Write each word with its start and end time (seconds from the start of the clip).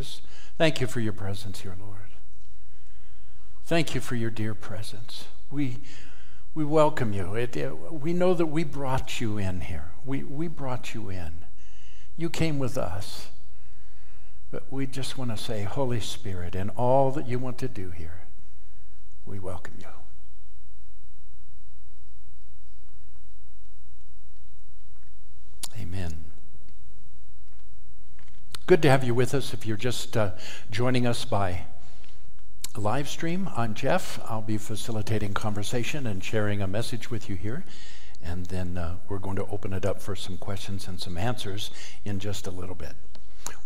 Jesus. 0.00 0.22
Thank 0.56 0.80
you 0.80 0.86
for 0.86 1.00
your 1.00 1.12
presence 1.12 1.60
here, 1.60 1.76
Lord. 1.78 1.96
Thank 3.64 3.94
you 3.94 4.00
for 4.00 4.16
your 4.16 4.30
dear 4.30 4.54
presence. 4.54 5.26
We, 5.50 5.78
we 6.54 6.64
welcome 6.64 7.12
you. 7.12 7.34
It, 7.34 7.56
it, 7.56 7.92
we 7.92 8.12
know 8.12 8.34
that 8.34 8.46
we 8.46 8.64
brought 8.64 9.20
you 9.20 9.38
in 9.38 9.60
here. 9.62 9.90
We, 10.04 10.22
we 10.24 10.48
brought 10.48 10.94
you 10.94 11.10
in. 11.10 11.44
You 12.16 12.30
came 12.30 12.58
with 12.58 12.76
us. 12.76 13.28
But 14.50 14.64
we 14.72 14.86
just 14.86 15.16
want 15.16 15.30
to 15.30 15.36
say, 15.36 15.62
Holy 15.62 16.00
Spirit, 16.00 16.54
in 16.54 16.70
all 16.70 17.12
that 17.12 17.28
you 17.28 17.38
want 17.38 17.58
to 17.58 17.68
do 17.68 17.90
here, 17.90 18.22
we 19.24 19.38
welcome 19.38 19.74
you. 19.78 19.86
Amen. 25.80 26.29
Good 28.70 28.82
to 28.82 28.88
have 28.88 29.02
you 29.02 29.16
with 29.16 29.34
us. 29.34 29.52
If 29.52 29.66
you're 29.66 29.76
just 29.76 30.16
uh, 30.16 30.30
joining 30.70 31.04
us 31.04 31.24
by 31.24 31.64
live 32.76 33.08
stream, 33.08 33.50
I'm 33.56 33.74
Jeff. 33.74 34.20
I'll 34.24 34.42
be 34.42 34.58
facilitating 34.58 35.34
conversation 35.34 36.06
and 36.06 36.22
sharing 36.22 36.62
a 36.62 36.68
message 36.68 37.10
with 37.10 37.28
you 37.28 37.34
here. 37.34 37.64
And 38.22 38.46
then 38.46 38.78
uh, 38.78 38.98
we're 39.08 39.18
going 39.18 39.34
to 39.34 39.46
open 39.46 39.72
it 39.72 39.84
up 39.84 40.00
for 40.00 40.14
some 40.14 40.36
questions 40.36 40.86
and 40.86 41.00
some 41.00 41.18
answers 41.18 41.72
in 42.04 42.20
just 42.20 42.46
a 42.46 42.52
little 42.52 42.76
bit. 42.76 42.94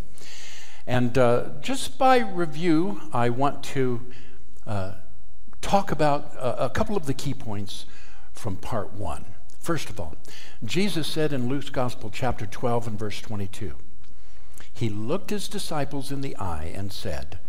And 0.87 1.17
uh, 1.17 1.49
just 1.61 1.99
by 1.99 2.19
review, 2.19 3.01
I 3.13 3.29
want 3.29 3.63
to 3.65 4.01
uh, 4.65 4.93
talk 5.61 5.91
about 5.91 6.33
a, 6.35 6.65
a 6.65 6.69
couple 6.69 6.97
of 6.97 7.05
the 7.05 7.13
key 7.13 7.33
points 7.33 7.85
from 8.33 8.55
part 8.55 8.93
one. 8.93 9.25
First 9.59 9.89
of 9.89 9.99
all, 9.99 10.15
Jesus 10.63 11.07
said 11.07 11.31
in 11.31 11.47
Luke's 11.47 11.69
Gospel, 11.69 12.09
chapter 12.11 12.45
12 12.45 12.87
and 12.87 12.99
verse 12.99 13.21
22, 13.21 13.75
He 14.73 14.89
looked 14.89 15.29
his 15.29 15.47
disciples 15.47 16.11
in 16.11 16.21
the 16.21 16.35
eye 16.37 16.71
and 16.75 16.91
said, 16.91 17.39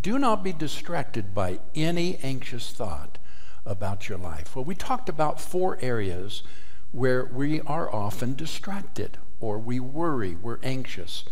Do 0.00 0.18
not 0.18 0.42
be 0.42 0.52
distracted 0.52 1.34
by 1.34 1.60
any 1.74 2.16
anxious 2.22 2.72
thought 2.72 3.18
about 3.64 4.08
your 4.08 4.18
life. 4.18 4.54
Well, 4.56 4.64
we 4.64 4.74
talked 4.74 5.08
about 5.08 5.40
four 5.40 5.78
areas 5.80 6.42
where 6.90 7.24
we 7.24 7.60
are 7.62 7.92
often 7.92 8.34
distracted 8.34 9.18
or 9.40 9.58
we 9.58 9.78
worry, 9.80 10.34
we're 10.34 10.58
anxious. 10.62 11.24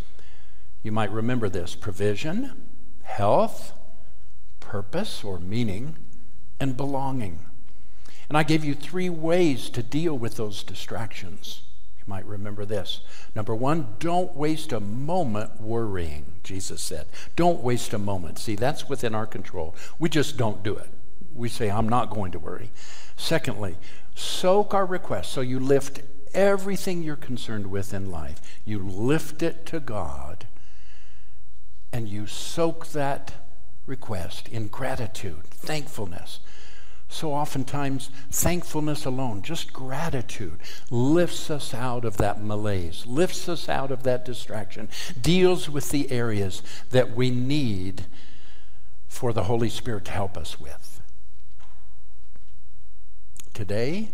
You 0.83 0.93
might 0.93 1.11
remember 1.11 1.49
this 1.49 1.75
provision, 1.75 2.69
health, 3.03 3.73
purpose 4.61 5.25
or 5.25 5.39
meaning, 5.39 5.97
and 6.63 6.77
belonging. 6.77 7.41
And 8.29 8.39
I 8.39 8.45
gave 8.45 8.65
you 8.65 8.73
three 8.73 9.11
ways 9.11 9.69
to 9.71 9.83
deal 9.83 10.17
with 10.17 10.37
those 10.37 10.63
distractions. 10.63 11.63
You 11.99 12.05
might 12.07 12.25
remember 12.25 12.65
this. 12.65 13.01
Number 13.35 13.53
one, 13.53 13.97
don't 13.99 14.37
waste 14.37 14.73
a 14.73 14.79
moment 14.79 15.61
worrying, 15.61 16.35
Jesus 16.45 16.81
said. 16.81 17.07
Don't 17.35 17.65
waste 17.65 17.93
a 17.93 17.99
moment. 17.99 18.39
See, 18.39 18.55
that's 18.55 18.89
within 18.89 19.13
our 19.13 19.27
control. 19.27 19.75
We 19.99 20.09
just 20.09 20.37
don't 20.37 20.63
do 20.63 20.77
it. 20.77 20.89
We 21.35 21.49
say, 21.49 21.69
I'm 21.69 21.89
not 21.89 22.11
going 22.11 22.31
to 22.31 22.39
worry. 22.39 22.71
Secondly, 23.17 23.77
soak 24.15 24.73
our 24.73 24.87
requests. 24.87 25.31
So 25.31 25.41
you 25.41 25.59
lift 25.59 26.01
everything 26.33 27.03
you're 27.03 27.17
concerned 27.17 27.67
with 27.67 27.93
in 27.93 28.11
life, 28.11 28.41
you 28.65 28.79
lift 28.79 29.43
it 29.43 29.67
to 29.67 29.81
God, 29.81 30.47
and 31.93 32.09
you 32.09 32.27
soak 32.27 32.87
that 32.89 33.33
request 33.87 34.49
in 34.49 34.69
gratitude, 34.69 35.45
thankfulness. 35.45 36.41
So 37.13 37.35
oftentimes, 37.35 38.09
thankfulness 38.31 39.05
alone, 39.05 39.43
just 39.43 39.71
gratitude, 39.71 40.59
lifts 40.91 41.51
us 41.51 41.75
out 41.75 42.07
of 42.07 42.17
that 42.17 42.43
malaise, 42.43 43.05
lifts 43.07 43.51
us 43.51 43.69
out 43.69 43.91
of 43.91 44.03
that 44.05 44.25
distraction, 44.25 44.89
deals 45.21 45.69
with 45.69 45.91
the 45.91 46.11
areas 46.11 46.63
that 46.91 47.15
we 47.15 47.29
need 47.29 48.07
for 49.09 49.35
the 49.35 49.45
Holy 49.45 49.69
Spirit 49.69 50.07
to 50.07 50.11
help 50.11 50.39
us 50.39 50.59
with. 50.59 51.03
Today, 53.53 54.09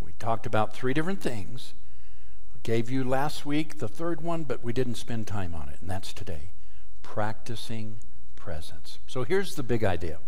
we 0.00 0.10
talked 0.18 0.46
about 0.46 0.74
three 0.74 0.92
different 0.92 1.22
things. 1.22 1.74
I 2.52 2.58
gave 2.64 2.90
you 2.90 3.04
last 3.04 3.46
week 3.46 3.78
the 3.78 3.88
third 3.88 4.20
one, 4.20 4.42
but 4.42 4.64
we 4.64 4.72
didn't 4.72 4.96
spend 4.96 5.28
time 5.28 5.54
on 5.54 5.68
it, 5.68 5.80
and 5.80 5.88
that's 5.88 6.12
today 6.12 6.50
practicing 7.04 8.00
presence. 8.34 8.98
So 9.06 9.22
here's 9.22 9.54
the 9.54 9.62
big 9.62 9.84
idea 9.84 10.18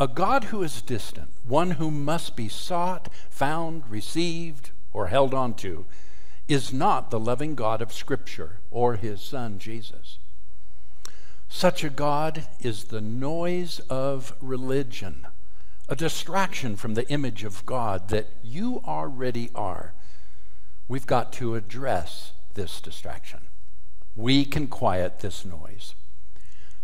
a 0.00 0.06
God 0.06 0.44
who 0.44 0.62
is 0.62 0.82
distant, 0.82 1.28
one 1.46 1.72
who 1.72 1.90
must 1.90 2.36
be 2.36 2.48
sought, 2.48 3.08
found, 3.30 3.88
received, 3.90 4.70
or 4.92 5.08
held 5.08 5.34
on 5.34 5.54
to, 5.54 5.86
is 6.46 6.72
not 6.72 7.10
the 7.10 7.18
loving 7.18 7.54
God 7.54 7.82
of 7.82 7.92
Scripture 7.92 8.60
or 8.70 8.94
his 8.94 9.20
Son 9.20 9.58
Jesus. 9.58 10.18
Such 11.48 11.82
a 11.82 11.90
God 11.90 12.46
is 12.60 12.84
the 12.84 13.00
noise 13.00 13.80
of 13.90 14.34
religion, 14.40 15.26
a 15.88 15.96
distraction 15.96 16.76
from 16.76 16.94
the 16.94 17.08
image 17.10 17.42
of 17.42 17.66
God 17.66 18.08
that 18.08 18.28
you 18.42 18.82
already 18.86 19.50
are. 19.54 19.94
We've 20.86 21.06
got 21.06 21.32
to 21.34 21.54
address 21.54 22.32
this 22.54 22.80
distraction. 22.80 23.40
We 24.14 24.44
can 24.44 24.68
quiet 24.68 25.20
this 25.20 25.44
noise. 25.44 25.94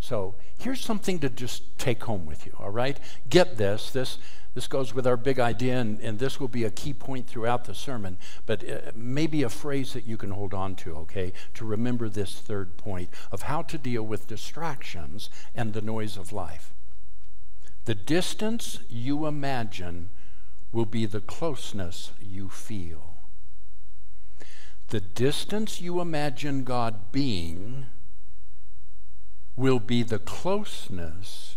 So 0.01 0.35
here's 0.59 0.81
something 0.81 1.19
to 1.20 1.28
just 1.28 1.78
take 1.78 2.04
home 2.04 2.26
with 2.26 2.47
you, 2.47 2.53
all 2.59 2.70
right? 2.70 2.98
Get 3.28 3.56
this. 3.56 3.91
This, 3.91 4.19
this 4.54 4.66
goes 4.66 4.94
with 4.94 5.06
our 5.06 5.16
big 5.16 5.41
idea, 5.41 5.78
and, 5.78 6.00
and 6.00 6.19
this 6.19 6.38
will 6.38 6.48
be 6.48 6.65
a 6.65 6.70
key 6.70 6.92
point 6.92 7.26
throughout 7.26 7.65
the 7.65 7.75
sermon, 7.75 8.19
but 8.47 8.69
uh, 8.69 8.92
maybe 8.94 9.42
a 9.42 9.48
phrase 9.48 9.92
that 9.92 10.06
you 10.06 10.16
can 10.16 10.31
hold 10.31 10.54
on 10.54 10.76
to, 10.76 10.94
okay, 10.97 11.32
to 11.54 11.65
remember 11.65 12.09
this 12.09 12.34
third 12.34 12.76
point 12.76 13.10
of 13.32 13.42
how 13.42 13.62
to 13.62 13.76
deal 13.78 14.03
with 14.03 14.28
distractions 14.28 15.28
and 15.54 15.72
the 15.72 15.82
noise 15.82 16.16
of 16.16 16.32
life. 16.32 16.72
The 17.84 17.94
distance 17.94 18.78
you 18.88 19.26
imagine 19.26 20.09
will 20.72 20.86
be 20.86 21.04
the 21.04 21.21
closeness 21.21 22.12
you 22.21 22.48
feel. 22.48 23.15
The 24.88 25.00
distance 25.00 25.81
you 25.81 26.00
imagine 26.00 26.65
God 26.65 27.12
being 27.12 27.86
will 29.56 29.78
be 29.78 30.03
the 30.03 30.19
closeness 30.19 31.56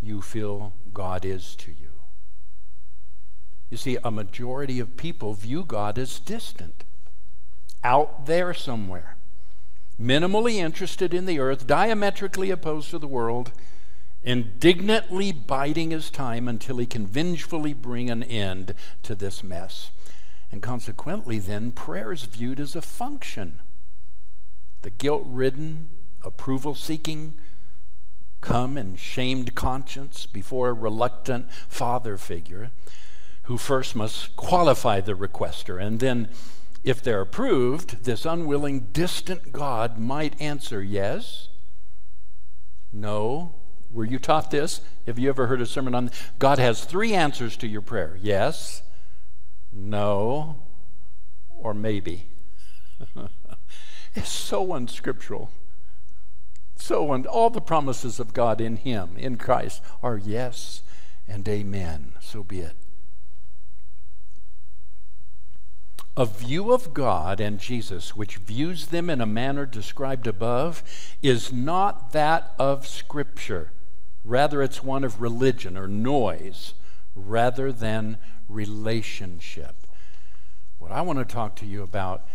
you 0.00 0.20
feel 0.20 0.74
God 0.92 1.24
is 1.24 1.56
to 1.56 1.70
you. 1.70 1.92
You 3.70 3.76
see, 3.76 3.98
a 4.04 4.10
majority 4.10 4.78
of 4.78 4.96
people 4.96 5.34
view 5.34 5.64
God 5.64 5.98
as 5.98 6.20
distant, 6.20 6.84
out 7.82 8.26
there 8.26 8.54
somewhere, 8.54 9.16
minimally 10.00 10.54
interested 10.54 11.12
in 11.12 11.26
the 11.26 11.40
earth, 11.40 11.66
diametrically 11.66 12.50
opposed 12.50 12.90
to 12.90 12.98
the 12.98 13.08
world, 13.08 13.52
indignantly 14.22 15.32
biding 15.32 15.90
his 15.90 16.10
time 16.10 16.46
until 16.48 16.78
he 16.78 16.86
can 16.86 17.06
vengefully 17.06 17.72
bring 17.72 18.10
an 18.10 18.22
end 18.22 18.74
to 19.02 19.14
this 19.14 19.42
mess. 19.42 19.90
And 20.52 20.62
consequently, 20.62 21.38
then, 21.38 21.72
prayer 21.72 22.12
is 22.12 22.22
viewed 22.22 22.60
as 22.60 22.76
a 22.76 22.82
function. 22.82 23.60
The 24.82 24.90
guilt 24.90 25.24
ridden, 25.26 25.88
approval 26.26 26.74
seeking, 26.74 27.34
come 28.40 28.76
in 28.76 28.96
shamed 28.96 29.54
conscience 29.54 30.26
before 30.26 30.68
a 30.68 30.74
reluctant 30.74 31.50
father 31.68 32.18
figure 32.18 32.70
who 33.44 33.56
first 33.56 33.94
must 33.94 34.34
qualify 34.36 35.00
the 35.00 35.14
requester. 35.14 35.80
And 35.80 36.00
then, 36.00 36.28
if 36.82 37.00
they're 37.00 37.20
approved, 37.20 38.04
this 38.04 38.26
unwilling, 38.26 38.88
distant 38.92 39.52
God 39.52 39.98
might 39.98 40.40
answer 40.40 40.82
yes, 40.82 41.48
no. 42.92 43.54
Were 43.90 44.04
you 44.04 44.18
taught 44.18 44.50
this? 44.50 44.80
Have 45.06 45.18
you 45.18 45.28
ever 45.28 45.46
heard 45.46 45.60
a 45.60 45.66
sermon 45.66 45.94
on 45.94 46.10
God 46.38 46.58
has 46.58 46.84
three 46.84 47.14
answers 47.14 47.56
to 47.58 47.68
your 47.68 47.82
prayer 47.82 48.18
yes, 48.20 48.82
no, 49.72 50.56
or 51.56 51.72
maybe? 51.72 52.26
it's 54.14 54.28
so 54.28 54.74
unscriptural. 54.74 55.50
So, 56.76 57.12
and 57.12 57.26
all 57.26 57.50
the 57.50 57.60
promises 57.60 58.20
of 58.20 58.34
God 58.34 58.60
in 58.60 58.76
Him, 58.76 59.16
in 59.16 59.36
Christ, 59.36 59.82
are 60.02 60.18
yes 60.18 60.82
and 61.26 61.48
amen. 61.48 62.12
So 62.20 62.44
be 62.44 62.60
it. 62.60 62.76
A 66.18 66.24
view 66.24 66.72
of 66.72 66.94
God 66.94 67.40
and 67.40 67.58
Jesus 67.58 68.16
which 68.16 68.36
views 68.36 68.86
them 68.86 69.10
in 69.10 69.20
a 69.20 69.26
manner 69.26 69.66
described 69.66 70.26
above 70.26 70.82
is 71.22 71.52
not 71.52 72.12
that 72.12 72.54
of 72.58 72.86
Scripture. 72.86 73.70
Rather, 74.24 74.62
it's 74.62 74.82
one 74.82 75.04
of 75.04 75.20
religion 75.20 75.76
or 75.76 75.86
noise, 75.86 76.74
rather 77.14 77.70
than 77.70 78.16
relationship. 78.48 79.86
What 80.78 80.90
I 80.90 81.02
want 81.02 81.18
to 81.18 81.24
talk 81.24 81.54
to 81.56 81.66
you 81.66 81.82
about 81.82 82.26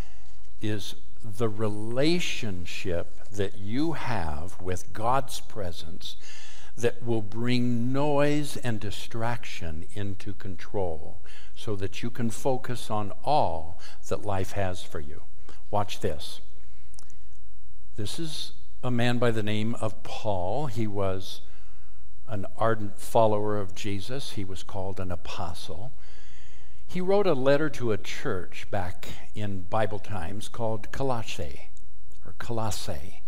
is 0.61 0.95
the 1.23 1.49
relationship 1.49 3.17
that 3.31 3.57
you 3.57 3.94
have 3.94 4.60
with 4.62 4.94
God's 4.94 5.39
presence 5.39 6.16
that 6.78 7.06
will 7.06 7.22
bring 7.22 7.92
noise 7.92 8.57
and 8.57 8.80
distraction 8.80 9.86
into 9.94 10.33
control 10.33 11.22
so 11.56 11.75
that 11.75 12.01
you 12.01 12.10
can 12.10 12.30
focus 12.30 12.89
on 12.89 13.12
all 13.24 13.80
that 14.10 14.25
life 14.25 14.54
has 14.54 14.83
for 14.83 15.00
you. 15.00 15.24
Watch 15.69 16.00
this. 16.00 16.42
This 17.95 18.19
is 18.19 18.54
a 18.83 18.92
man 18.92 19.18
by 19.18 19.31
the 19.31 19.44
name 19.44 19.75
of 19.75 20.01
Paul. 20.04 20.68
He 20.68 20.88
was 20.88 21.42
an 22.28 22.45
ardent 22.57 22.98
follower 22.98 23.60
of 23.60 23.75
Jesus, 23.75 24.31
he 24.31 24.45
was 24.45 24.63
called 24.63 25.00
an 25.00 25.12
apostle. 25.12 25.92
He 26.88 27.01
wrote 27.01 27.28
a 27.28 27.33
letter 27.33 27.69
to 27.72 27.92
a 27.92 27.98
church 27.98 28.68
back 28.72 29.07
in 29.36 29.63
Bible 29.63 30.00
times 30.00 30.48
called 30.48 30.92
Colossae 30.92 31.69
or 32.25 32.33
Colossae. 32.38 33.20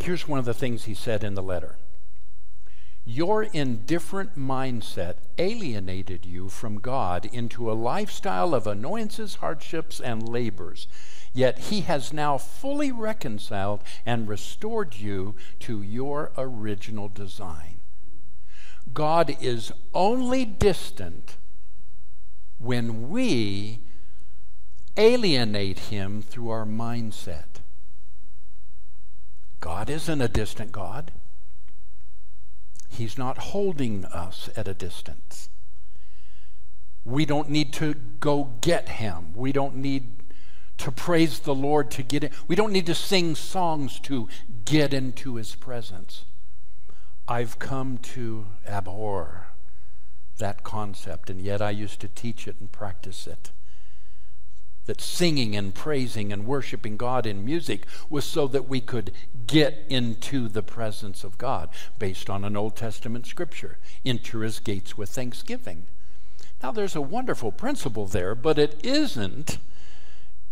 Here's 0.00 0.28
one 0.28 0.38
of 0.38 0.44
the 0.44 0.54
things 0.54 0.84
he 0.84 0.94
said 0.94 1.24
in 1.24 1.34
the 1.34 1.42
letter 1.42 1.76
Your 3.04 3.42
indifferent 3.42 4.38
mindset 4.38 5.16
alienated 5.38 6.26
you 6.26 6.48
from 6.48 6.80
God 6.80 7.26
into 7.26 7.70
a 7.70 7.74
lifestyle 7.74 8.54
of 8.54 8.66
annoyances, 8.66 9.36
hardships, 9.36 10.00
and 10.00 10.28
labors. 10.28 10.86
Yet 11.32 11.58
he 11.58 11.80
has 11.82 12.12
now 12.12 12.38
fully 12.38 12.92
reconciled 12.92 13.82
and 14.06 14.28
restored 14.28 14.94
you 14.94 15.34
to 15.60 15.82
your 15.82 16.30
original 16.38 17.08
design. 17.08 17.78
God 18.92 19.36
is 19.40 19.72
only 19.92 20.44
distant 20.44 21.36
when 22.58 23.08
we 23.08 23.80
alienate 24.96 25.78
him 25.80 26.22
through 26.22 26.50
our 26.50 26.64
mindset. 26.64 27.53
God 29.64 29.88
isn't 29.88 30.20
a 30.20 30.28
distant 30.28 30.72
God. 30.72 31.10
He's 32.90 33.16
not 33.16 33.38
holding 33.38 34.04
us 34.04 34.50
at 34.58 34.68
a 34.68 34.74
distance. 34.74 35.48
We 37.02 37.24
don't 37.24 37.48
need 37.48 37.72
to 37.72 37.94
go 38.20 38.52
get 38.60 38.90
him. 38.90 39.32
We 39.34 39.52
don't 39.52 39.76
need 39.76 40.22
to 40.76 40.92
praise 40.92 41.38
the 41.38 41.54
Lord 41.54 41.90
to 41.92 42.02
get 42.02 42.24
in. 42.24 42.30
We 42.46 42.56
don't 42.56 42.74
need 42.74 42.84
to 42.84 42.94
sing 42.94 43.36
songs 43.36 43.98
to 44.00 44.28
get 44.66 44.92
into 44.92 45.36
his 45.36 45.54
presence. 45.54 46.26
I've 47.26 47.58
come 47.58 47.96
to 48.12 48.44
abhor 48.68 49.46
that 50.36 50.62
concept, 50.62 51.30
and 51.30 51.40
yet 51.40 51.62
I 51.62 51.70
used 51.70 52.00
to 52.00 52.08
teach 52.08 52.46
it 52.46 52.56
and 52.60 52.70
practice 52.70 53.26
it 53.26 53.50
that 54.86 55.00
singing 55.00 55.56
and 55.56 55.74
praising 55.74 56.32
and 56.32 56.46
worshiping 56.46 56.96
God 56.96 57.26
in 57.26 57.44
music 57.44 57.86
was 58.10 58.24
so 58.24 58.46
that 58.48 58.68
we 58.68 58.80
could 58.80 59.12
get 59.46 59.84
into 59.88 60.48
the 60.48 60.62
presence 60.62 61.24
of 61.24 61.38
God 61.38 61.68
based 61.98 62.30
on 62.30 62.44
an 62.44 62.56
Old 62.56 62.76
Testament 62.76 63.26
scripture. 63.26 63.78
Enter 64.04 64.42
his 64.42 64.60
gates 64.60 64.96
with 64.96 65.10
thanksgiving. 65.10 65.86
Now, 66.62 66.72
there's 66.72 66.96
a 66.96 67.00
wonderful 67.00 67.52
principle 67.52 68.06
there, 68.06 68.34
but 68.34 68.58
it 68.58 68.80
isn't, 68.82 69.58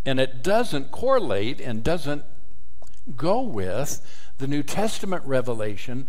and 0.05 0.19
it 0.19 0.43
doesn't 0.43 0.91
correlate 0.91 1.59
and 1.59 1.83
doesn't 1.83 2.23
go 3.15 3.41
with 3.41 4.01
the 4.37 4.47
New 4.47 4.63
Testament 4.63 5.23
revelation 5.25 6.07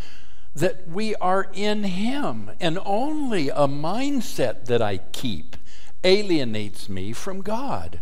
that 0.54 0.88
we 0.88 1.14
are 1.16 1.48
in 1.52 1.84
him, 1.84 2.50
and 2.60 2.78
only 2.84 3.48
a 3.48 3.66
mindset 3.66 4.66
that 4.66 4.80
I 4.80 4.98
keep 4.98 5.56
alienates 6.04 6.88
me 6.88 7.12
from 7.12 7.40
God. 7.40 8.00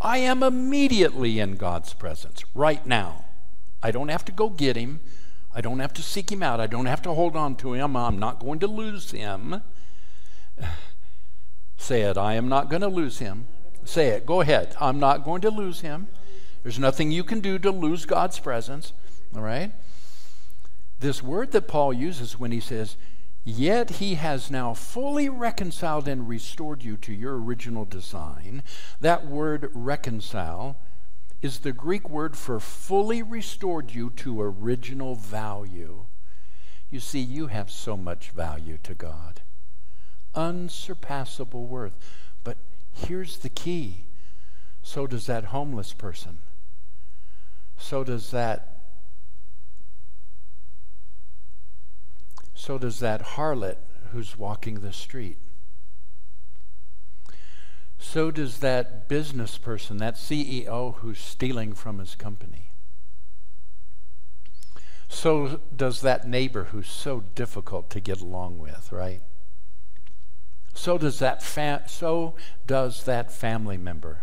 I 0.00 0.18
am 0.18 0.42
immediately 0.42 1.38
in 1.38 1.56
God's 1.56 1.92
presence 1.92 2.44
right 2.54 2.84
now. 2.86 3.26
I 3.82 3.90
don't 3.90 4.08
have 4.08 4.24
to 4.26 4.32
go 4.32 4.48
get 4.48 4.76
him. 4.76 5.00
I 5.54 5.60
don't 5.60 5.80
have 5.80 5.92
to 5.94 6.02
seek 6.02 6.30
him 6.30 6.42
out. 6.42 6.60
I 6.60 6.66
don't 6.66 6.86
have 6.86 7.02
to 7.02 7.12
hold 7.12 7.36
on 7.36 7.56
to 7.56 7.74
him. 7.74 7.96
I'm 7.96 8.18
not 8.18 8.40
going 8.40 8.58
to 8.60 8.66
lose 8.66 9.10
him. 9.10 9.62
Say 11.76 12.02
it. 12.02 12.16
I 12.16 12.34
am 12.34 12.48
not 12.48 12.70
going 12.70 12.82
to 12.82 12.88
lose 12.88 13.18
him. 13.18 13.46
Say 13.84 14.08
it. 14.08 14.24
Go 14.24 14.40
ahead. 14.40 14.74
I'm 14.80 15.00
not 15.00 15.24
going 15.24 15.40
to 15.42 15.50
lose 15.50 15.80
him. 15.80 16.08
There's 16.62 16.78
nothing 16.78 17.10
you 17.10 17.24
can 17.24 17.40
do 17.40 17.58
to 17.58 17.70
lose 17.70 18.06
God's 18.06 18.38
presence. 18.38 18.92
All 19.34 19.42
right? 19.42 19.72
This 21.00 21.22
word 21.22 21.50
that 21.52 21.66
Paul 21.66 21.92
uses 21.92 22.38
when 22.38 22.52
he 22.52 22.60
says, 22.60 22.96
Yet 23.44 23.90
he 23.90 24.14
has 24.14 24.52
now 24.52 24.72
fully 24.72 25.28
reconciled 25.28 26.06
and 26.06 26.28
restored 26.28 26.84
you 26.84 26.96
to 26.98 27.12
your 27.12 27.36
original 27.36 27.84
design. 27.84 28.62
That 29.00 29.26
word 29.26 29.70
reconcile 29.74 30.76
is 31.42 31.58
the 31.58 31.72
Greek 31.72 32.08
word 32.08 32.36
for 32.36 32.60
fully 32.60 33.20
restored 33.20 33.90
you 33.90 34.10
to 34.10 34.40
original 34.40 35.16
value. 35.16 36.06
You 36.88 37.00
see, 37.00 37.18
you 37.18 37.48
have 37.48 37.70
so 37.70 37.96
much 37.96 38.30
value 38.30 38.78
to 38.84 38.94
God, 38.94 39.42
unsurpassable 40.34 41.66
worth. 41.66 41.98
But 42.44 42.58
here's 42.92 43.38
the 43.38 43.48
key 43.48 44.04
so 44.84 45.06
does 45.06 45.26
that 45.26 45.46
homeless 45.46 45.92
person, 45.92 46.38
so 47.76 48.04
does 48.04 48.30
that 48.30 48.68
so 52.54 52.78
does 52.78 53.00
that 53.00 53.22
harlot 53.22 53.78
who's 54.12 54.38
walking 54.38 54.80
the 54.80 54.92
street. 54.92 55.38
So 58.02 58.30
does 58.30 58.58
that 58.58 59.08
business 59.08 59.56
person, 59.56 59.96
that 59.98 60.16
CEO 60.16 60.96
who's 60.96 61.18
stealing 61.18 61.72
from 61.72 61.98
his 61.98 62.14
company. 62.14 62.68
So 65.08 65.60
does 65.74 66.00
that 66.02 66.26
neighbor 66.26 66.64
who's 66.64 66.88
so 66.88 67.24
difficult 67.34 67.88
to 67.90 68.00
get 68.00 68.20
along 68.20 68.58
with, 68.58 68.92
right? 68.92 69.22
So 70.74 70.98
does 70.98 71.20
that 71.20 71.42
fa- 71.42 71.84
so 71.86 72.34
does 72.66 73.04
that 73.04 73.32
family 73.32 73.78
member 73.78 74.22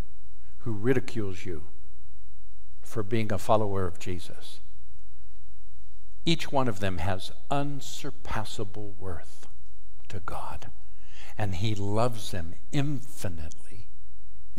who 0.59 0.71
ridicules 0.71 1.45
you 1.45 1.63
for 2.81 3.03
being 3.03 3.31
a 3.31 3.37
follower 3.37 3.85
of 3.85 3.99
Jesus. 3.99 4.59
Each 6.25 6.51
one 6.51 6.67
of 6.67 6.79
them 6.79 6.97
has 6.97 7.31
unsurpassable 7.49 8.95
worth 8.99 9.47
to 10.09 10.19
God, 10.19 10.71
and 11.37 11.55
He 11.55 11.75
loves 11.75 12.31
them 12.31 12.55
infinitely. 12.71 13.58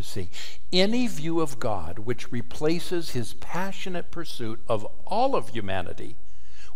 You 0.00 0.04
see, 0.04 0.30
any 0.73 1.07
view 1.07 1.42
of 1.42 1.61
God 1.61 1.99
which 1.99 2.33
replaces 2.33 3.11
His 3.11 3.35
passionate 3.35 4.11
pursuit 4.11 4.62
of 4.66 4.87
all 5.04 5.37
of 5.37 5.50
humanity 5.50 6.16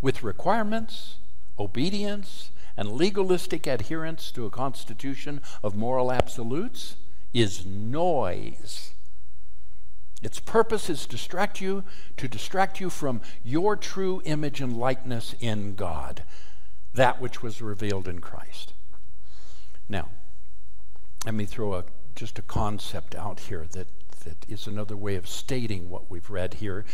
with 0.02 0.22
requirements, 0.22 1.16
obedience, 1.58 2.50
and 2.76 2.92
legalistic 2.92 3.66
adherence 3.66 4.30
to 4.32 4.44
a 4.44 4.50
constitution 4.50 5.40
of 5.62 5.74
moral 5.74 6.12
absolutes 6.12 6.96
is 7.32 7.64
noise 7.64 8.94
its 10.24 10.40
purpose 10.40 10.88
is 10.88 11.02
to 11.02 11.08
distract 11.08 11.60
you 11.60 11.84
to 12.16 12.26
distract 12.28 12.80
you 12.80 12.88
from 12.88 13.20
your 13.42 13.74
true 13.76 14.22
image 14.24 14.60
and 14.60 14.76
likeness 14.76 15.34
in 15.38 15.74
God, 15.74 16.24
that 16.94 17.20
which 17.20 17.42
was 17.42 17.60
revealed 17.60 18.08
in 18.08 18.20
Christ. 18.20 18.72
Now, 19.86 20.08
let 21.26 21.34
me 21.34 21.44
throw 21.44 21.74
a, 21.74 21.84
just 22.14 22.38
a 22.38 22.42
concept 22.42 23.14
out 23.14 23.40
here 23.40 23.66
that, 23.72 23.88
that 24.24 24.46
is 24.48 24.66
another 24.66 24.96
way 24.96 25.16
of 25.16 25.28
stating 25.28 25.90
what 25.90 26.10
we've 26.10 26.30
read 26.30 26.54
here 26.54 26.84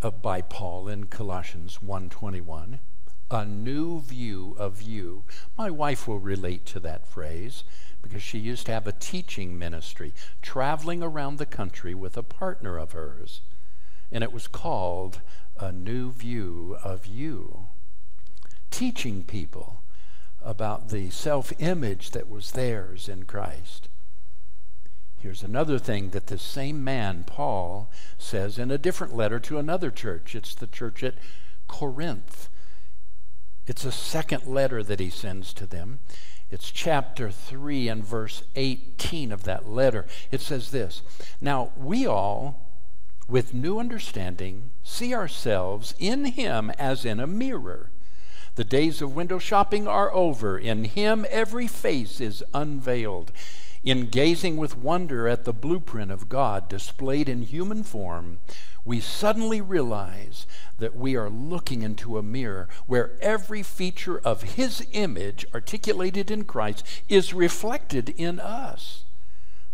uh, 0.00 0.10
by 0.10 0.40
Paul 0.40 0.88
in 0.88 1.06
Colossians 1.06 1.78
1:21. 1.84 2.78
A 3.30 3.44
new 3.44 4.00
view 4.00 4.54
of 4.58 4.80
you. 4.80 5.24
My 5.58 5.70
wife 5.70 6.06
will 6.06 6.20
relate 6.20 6.66
to 6.66 6.80
that 6.80 7.06
phrase 7.06 7.64
because 8.00 8.22
she 8.22 8.38
used 8.38 8.66
to 8.66 8.72
have 8.72 8.86
a 8.86 8.92
teaching 8.92 9.58
ministry 9.58 10.14
traveling 10.40 11.02
around 11.02 11.38
the 11.38 11.46
country 11.46 11.94
with 11.94 12.16
a 12.16 12.22
partner 12.22 12.78
of 12.78 12.92
hers. 12.92 13.40
And 14.12 14.22
it 14.22 14.32
was 14.32 14.46
called 14.46 15.20
A 15.58 15.72
New 15.72 16.12
View 16.12 16.76
of 16.84 17.06
You. 17.06 17.66
Teaching 18.70 19.24
people 19.24 19.82
about 20.40 20.90
the 20.90 21.10
self 21.10 21.52
image 21.58 22.12
that 22.12 22.28
was 22.28 22.52
theirs 22.52 23.08
in 23.08 23.24
Christ. 23.24 23.88
Here's 25.24 25.42
another 25.42 25.78
thing 25.78 26.10
that 26.10 26.26
the 26.26 26.36
same 26.36 26.84
man, 26.84 27.24
Paul, 27.26 27.90
says 28.18 28.58
in 28.58 28.70
a 28.70 28.76
different 28.76 29.16
letter 29.16 29.40
to 29.40 29.56
another 29.56 29.90
church. 29.90 30.34
It's 30.34 30.54
the 30.54 30.66
church 30.66 31.02
at 31.02 31.14
Corinth. 31.66 32.50
It's 33.66 33.86
a 33.86 33.90
second 33.90 34.46
letter 34.46 34.82
that 34.82 35.00
he 35.00 35.08
sends 35.08 35.54
to 35.54 35.66
them. 35.66 36.00
It's 36.50 36.70
chapter 36.70 37.30
3 37.30 37.88
and 37.88 38.04
verse 38.04 38.42
18 38.54 39.32
of 39.32 39.44
that 39.44 39.66
letter. 39.66 40.04
It 40.30 40.42
says 40.42 40.72
this 40.72 41.00
Now 41.40 41.72
we 41.74 42.06
all, 42.06 42.70
with 43.26 43.54
new 43.54 43.78
understanding, 43.78 44.72
see 44.82 45.14
ourselves 45.14 45.94
in 45.98 46.26
Him 46.26 46.70
as 46.78 47.06
in 47.06 47.18
a 47.18 47.26
mirror. 47.26 47.88
The 48.56 48.64
days 48.64 49.00
of 49.00 49.16
window 49.16 49.38
shopping 49.38 49.88
are 49.88 50.12
over. 50.12 50.58
In 50.58 50.84
Him, 50.84 51.24
every 51.30 51.66
face 51.66 52.20
is 52.20 52.44
unveiled. 52.52 53.32
In 53.84 54.06
gazing 54.06 54.56
with 54.56 54.78
wonder 54.78 55.28
at 55.28 55.44
the 55.44 55.52
blueprint 55.52 56.10
of 56.10 56.30
God 56.30 56.70
displayed 56.70 57.28
in 57.28 57.42
human 57.42 57.82
form, 57.82 58.38
we 58.82 58.98
suddenly 58.98 59.60
realize 59.60 60.46
that 60.78 60.96
we 60.96 61.16
are 61.16 61.28
looking 61.28 61.82
into 61.82 62.16
a 62.16 62.22
mirror 62.22 62.66
where 62.86 63.12
every 63.20 63.62
feature 63.62 64.18
of 64.20 64.54
His 64.54 64.86
image, 64.92 65.44
articulated 65.52 66.30
in 66.30 66.44
Christ, 66.44 66.82
is 67.10 67.34
reflected 67.34 68.08
in 68.16 68.40
us. 68.40 69.03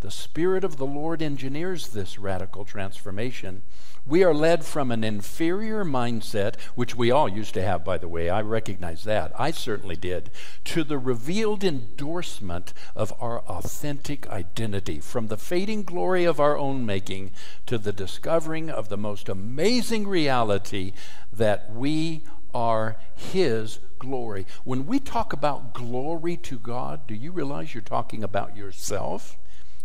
The 0.00 0.10
Spirit 0.10 0.64
of 0.64 0.76
the 0.76 0.86
Lord 0.86 1.22
engineers 1.22 1.88
this 1.88 2.18
radical 2.18 2.64
transformation 2.64 3.62
we 4.06 4.24
are 4.24 4.34
led 4.34 4.64
from 4.64 4.90
an 4.90 5.04
inferior 5.04 5.84
mindset, 5.84 6.58
which 6.74 6.96
we 6.96 7.10
all 7.10 7.28
used 7.28 7.54
to 7.54 7.62
have, 7.62 7.84
by 7.84 7.98
the 7.98 8.08
way. 8.08 8.30
I 8.30 8.40
recognize 8.40 9.04
that. 9.04 9.32
I 9.38 9.50
certainly 9.50 9.96
did. 9.96 10.30
To 10.64 10.82
the 10.82 10.98
revealed 10.98 11.62
endorsement 11.62 12.72
of 12.96 13.12
our 13.20 13.40
authentic 13.40 14.28
identity, 14.28 15.00
from 15.00 15.26
the 15.26 15.36
fading 15.36 15.82
glory 15.82 16.24
of 16.24 16.40
our 16.40 16.56
own 16.56 16.86
making 16.86 17.32
to 17.66 17.78
the 17.78 17.92
discovering 17.92 18.70
of 18.70 18.88
the 18.88 18.96
most 18.96 19.28
amazing 19.28 20.08
reality 20.08 20.92
that 21.32 21.70
we 21.72 22.24
are 22.54 22.96
His 23.14 23.80
glory. 23.98 24.46
When 24.64 24.86
we 24.86 24.98
talk 24.98 25.32
about 25.32 25.74
glory 25.74 26.36
to 26.38 26.58
God, 26.58 27.06
do 27.06 27.14
you 27.14 27.32
realize 27.32 27.74
you're 27.74 27.82
talking 27.82 28.24
about 28.24 28.56
yourself? 28.56 29.36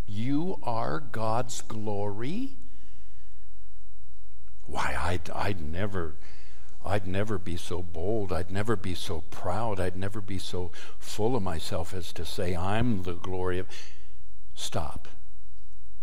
You 0.06 0.58
are 0.62 1.00
God's 1.00 1.62
glory. 1.62 2.56
Why, 4.66 4.96
I'd, 4.98 5.30
I'd 5.30 5.60
never. 5.60 6.14
I'd 6.84 7.06
never 7.06 7.36
be 7.36 7.56
so 7.56 7.82
bold. 7.82 8.32
I'd 8.32 8.50
never 8.50 8.76
be 8.76 8.94
so 8.94 9.22
proud. 9.32 9.80
I'd 9.80 9.96
never 9.96 10.20
be 10.20 10.38
so 10.38 10.70
full 11.00 11.34
of 11.34 11.42
myself 11.42 11.92
as 11.92 12.12
to 12.12 12.24
say, 12.24 12.54
I'm 12.54 13.02
the 13.02 13.14
glory 13.14 13.58
of. 13.58 13.66
Stop. 14.54 15.08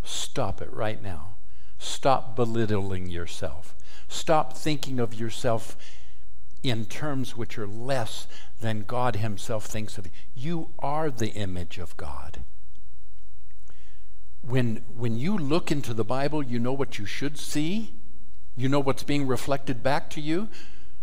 Stop 0.03 0.61
it 0.61 0.71
right 0.73 1.01
now. 1.01 1.35
Stop 1.77 2.35
belittling 2.35 3.09
yourself. 3.09 3.75
Stop 4.09 4.57
thinking 4.57 4.99
of 4.99 5.13
yourself 5.13 5.77
in 6.61 6.85
terms 6.85 7.35
which 7.35 7.57
are 7.57 7.67
less 7.67 8.27
than 8.59 8.83
God 8.83 9.17
Himself 9.17 9.65
thinks 9.65 9.97
of 9.97 10.05
you. 10.05 10.11
You 10.35 10.69
are 10.79 11.09
the 11.09 11.31
image 11.31 11.77
of 11.77 11.95
God. 11.97 12.43
When, 14.43 14.83
when 14.95 15.17
you 15.17 15.37
look 15.37 15.71
into 15.71 15.93
the 15.93 16.03
Bible, 16.03 16.43
you 16.43 16.59
know 16.59 16.73
what 16.73 16.99
you 16.99 17.05
should 17.05 17.37
see 17.37 17.93
you 18.55 18.69
know 18.69 18.79
what's 18.79 19.03
being 19.03 19.25
reflected 19.25 19.81
back 19.81 20.09
to 20.11 20.21
you? 20.21 20.49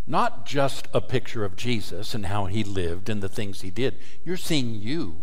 Not 0.07 0.47
just 0.47 0.89
a 0.95 1.01
picture 1.01 1.45
of 1.45 1.57
Jesus 1.57 2.15
and 2.15 2.27
how 2.27 2.47
he 2.47 2.65
lived 2.65 3.09
and 3.09 3.23
the 3.23 3.29
things 3.29 3.61
he 3.61 3.71
did. 3.71 3.97
You're 4.25 4.37
seeing 4.37 4.75
you. 4.75 5.17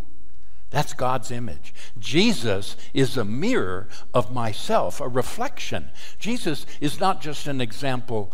That's 0.70 0.94
God's 0.94 1.32
image. 1.32 1.74
Jesus 1.98 2.76
is 2.94 3.16
a 3.16 3.24
mirror 3.24 3.88
of 4.14 4.34
myself, 4.34 5.00
a 5.00 5.08
reflection. 5.08 5.90
Jesus 6.20 6.66
is 6.82 7.00
not 7.00 7.22
just 7.22 7.48
an 7.48 7.62
example 7.62 8.34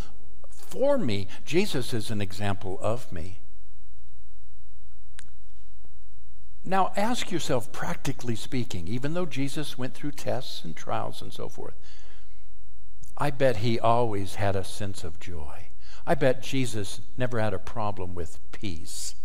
for 0.49 0.97
me, 0.97 1.27
Jesus 1.45 1.93
is 1.93 2.09
an 2.09 2.19
example 2.19 2.79
of 2.81 3.11
me. 3.11 3.37
Now, 6.65 6.91
ask 6.95 7.31
yourself, 7.31 7.71
practically 7.71 8.35
speaking, 8.35 8.87
even 8.87 9.13
though 9.13 9.25
Jesus 9.25 9.77
went 9.77 9.93
through 9.93 10.11
tests 10.11 10.63
and 10.63 10.75
trials 10.75 11.21
and 11.21 11.33
so 11.33 11.49
forth, 11.49 11.75
I 13.17 13.31
bet 13.31 13.57
he 13.57 13.79
always 13.79 14.35
had 14.35 14.55
a 14.55 14.63
sense 14.63 15.03
of 15.03 15.19
joy. 15.19 15.67
I 16.07 16.15
bet 16.15 16.41
Jesus 16.41 17.01
never 17.17 17.39
had 17.39 17.53
a 17.53 17.59
problem 17.59 18.15
with 18.15 18.39
peace. 18.51 19.15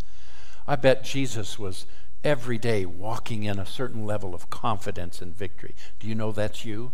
I 0.66 0.76
bet 0.76 1.04
Jesus 1.04 1.58
was 1.58 1.86
every 2.24 2.58
day 2.58 2.84
walking 2.84 3.44
in 3.44 3.58
a 3.58 3.66
certain 3.66 4.04
level 4.04 4.34
of 4.34 4.50
confidence 4.50 5.22
and 5.22 5.34
victory. 5.34 5.74
Do 6.00 6.08
you 6.08 6.14
know 6.14 6.32
that's 6.32 6.64
you? 6.64 6.92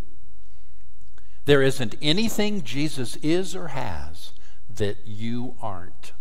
There 1.47 1.63
isn't 1.63 1.97
anything 2.01 2.63
Jesus 2.63 3.17
is 3.17 3.57
or 3.57 3.69
has 3.69 4.33
that 4.75 4.99
you 5.07 5.57
aren't. 5.61 6.13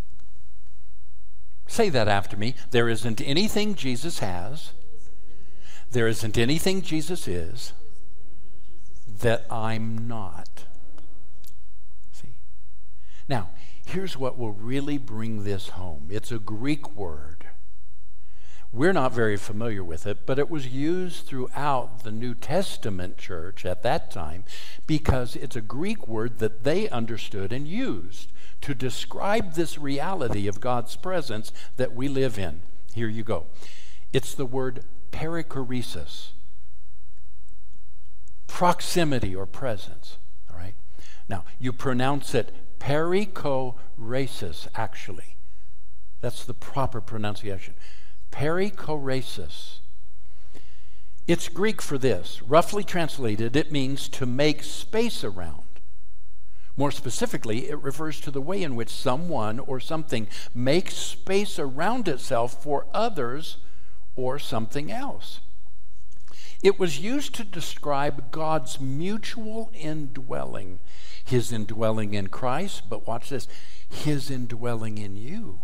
Say 1.73 1.89
that 1.89 2.07
after 2.07 2.37
me. 2.37 2.53
There 2.69 2.87
isn't 2.87 3.19
anything 3.19 3.73
Jesus 3.73 4.19
has, 4.19 4.73
there 5.89 6.07
isn't 6.07 6.37
anything 6.37 6.83
Jesus 6.83 7.27
is 7.27 7.73
that 9.07 9.51
I'm 9.51 10.07
not. 10.07 10.65
See? 12.11 12.35
Now, 13.27 13.49
here's 13.87 14.15
what 14.15 14.37
will 14.37 14.51
really 14.51 14.99
bring 14.99 15.45
this 15.45 15.69
home 15.69 16.09
it's 16.11 16.31
a 16.31 16.37
Greek 16.37 16.95
word. 16.95 17.47
We're 18.71 18.93
not 18.93 19.11
very 19.11 19.37
familiar 19.37 19.83
with 19.83 20.05
it, 20.05 20.27
but 20.27 20.37
it 20.37 20.51
was 20.51 20.67
used 20.67 21.25
throughout 21.25 22.03
the 22.03 22.11
New 22.11 22.35
Testament 22.35 23.17
church 23.17 23.65
at 23.65 23.81
that 23.81 24.11
time 24.11 24.43
because 24.85 25.35
it's 25.35 25.55
a 25.55 25.61
Greek 25.61 26.07
word 26.07 26.37
that 26.37 26.63
they 26.63 26.87
understood 26.89 27.51
and 27.51 27.67
used 27.67 28.31
to 28.63 28.75
describe 28.75 29.53
this 29.53 29.77
reality 29.77 30.47
of 30.47 30.59
God's 30.59 30.95
presence 30.95 31.51
that 31.77 31.93
we 31.93 32.07
live 32.07 32.37
in. 32.37 32.61
Here 32.93 33.07
you 33.07 33.23
go. 33.23 33.45
It's 34.11 34.35
the 34.35 34.45
word 34.45 34.83
perichoresis 35.11 36.31
proximity 38.53 39.35
or 39.35 39.47
presence. 39.47 40.17
All 40.47 40.55
right? 40.55 40.75
Now, 41.27 41.43
you 41.59 41.73
pronounce 41.73 42.35
it 42.35 42.51
perichoresis, 42.79 44.67
actually. 44.75 45.37
That's 46.21 46.45
the 46.45 46.53
proper 46.53 47.01
pronunciation. 47.01 47.73
Perichoresis. 48.31 49.79
It's 51.27 51.49
Greek 51.49 51.81
for 51.81 51.97
this. 51.97 52.43
Roughly 52.43 52.83
translated, 52.83 53.55
it 53.55 53.71
means 53.71 54.07
to 54.09 54.27
make 54.27 54.61
space 54.61 55.23
around. 55.23 55.62
More 56.75 56.91
specifically, 56.91 57.69
it 57.69 57.81
refers 57.81 58.19
to 58.21 58.31
the 58.31 58.41
way 58.41 58.63
in 58.63 58.75
which 58.75 58.89
someone 58.89 59.59
or 59.59 59.79
something 59.79 60.27
makes 60.55 60.95
space 60.95 61.59
around 61.59 62.07
itself 62.07 62.63
for 62.63 62.87
others 62.93 63.57
or 64.15 64.39
something 64.39 64.91
else. 64.91 65.39
It 66.63 66.79
was 66.79 66.99
used 66.99 67.35
to 67.35 67.43
describe 67.43 68.31
God's 68.31 68.79
mutual 68.79 69.69
indwelling, 69.73 70.79
his 71.23 71.51
indwelling 71.51 72.13
in 72.13 72.27
Christ, 72.27 72.83
but 72.89 73.05
watch 73.05 73.29
this, 73.29 73.47
his 73.87 74.31
indwelling 74.31 74.97
in 74.97 75.15
you. 75.15 75.59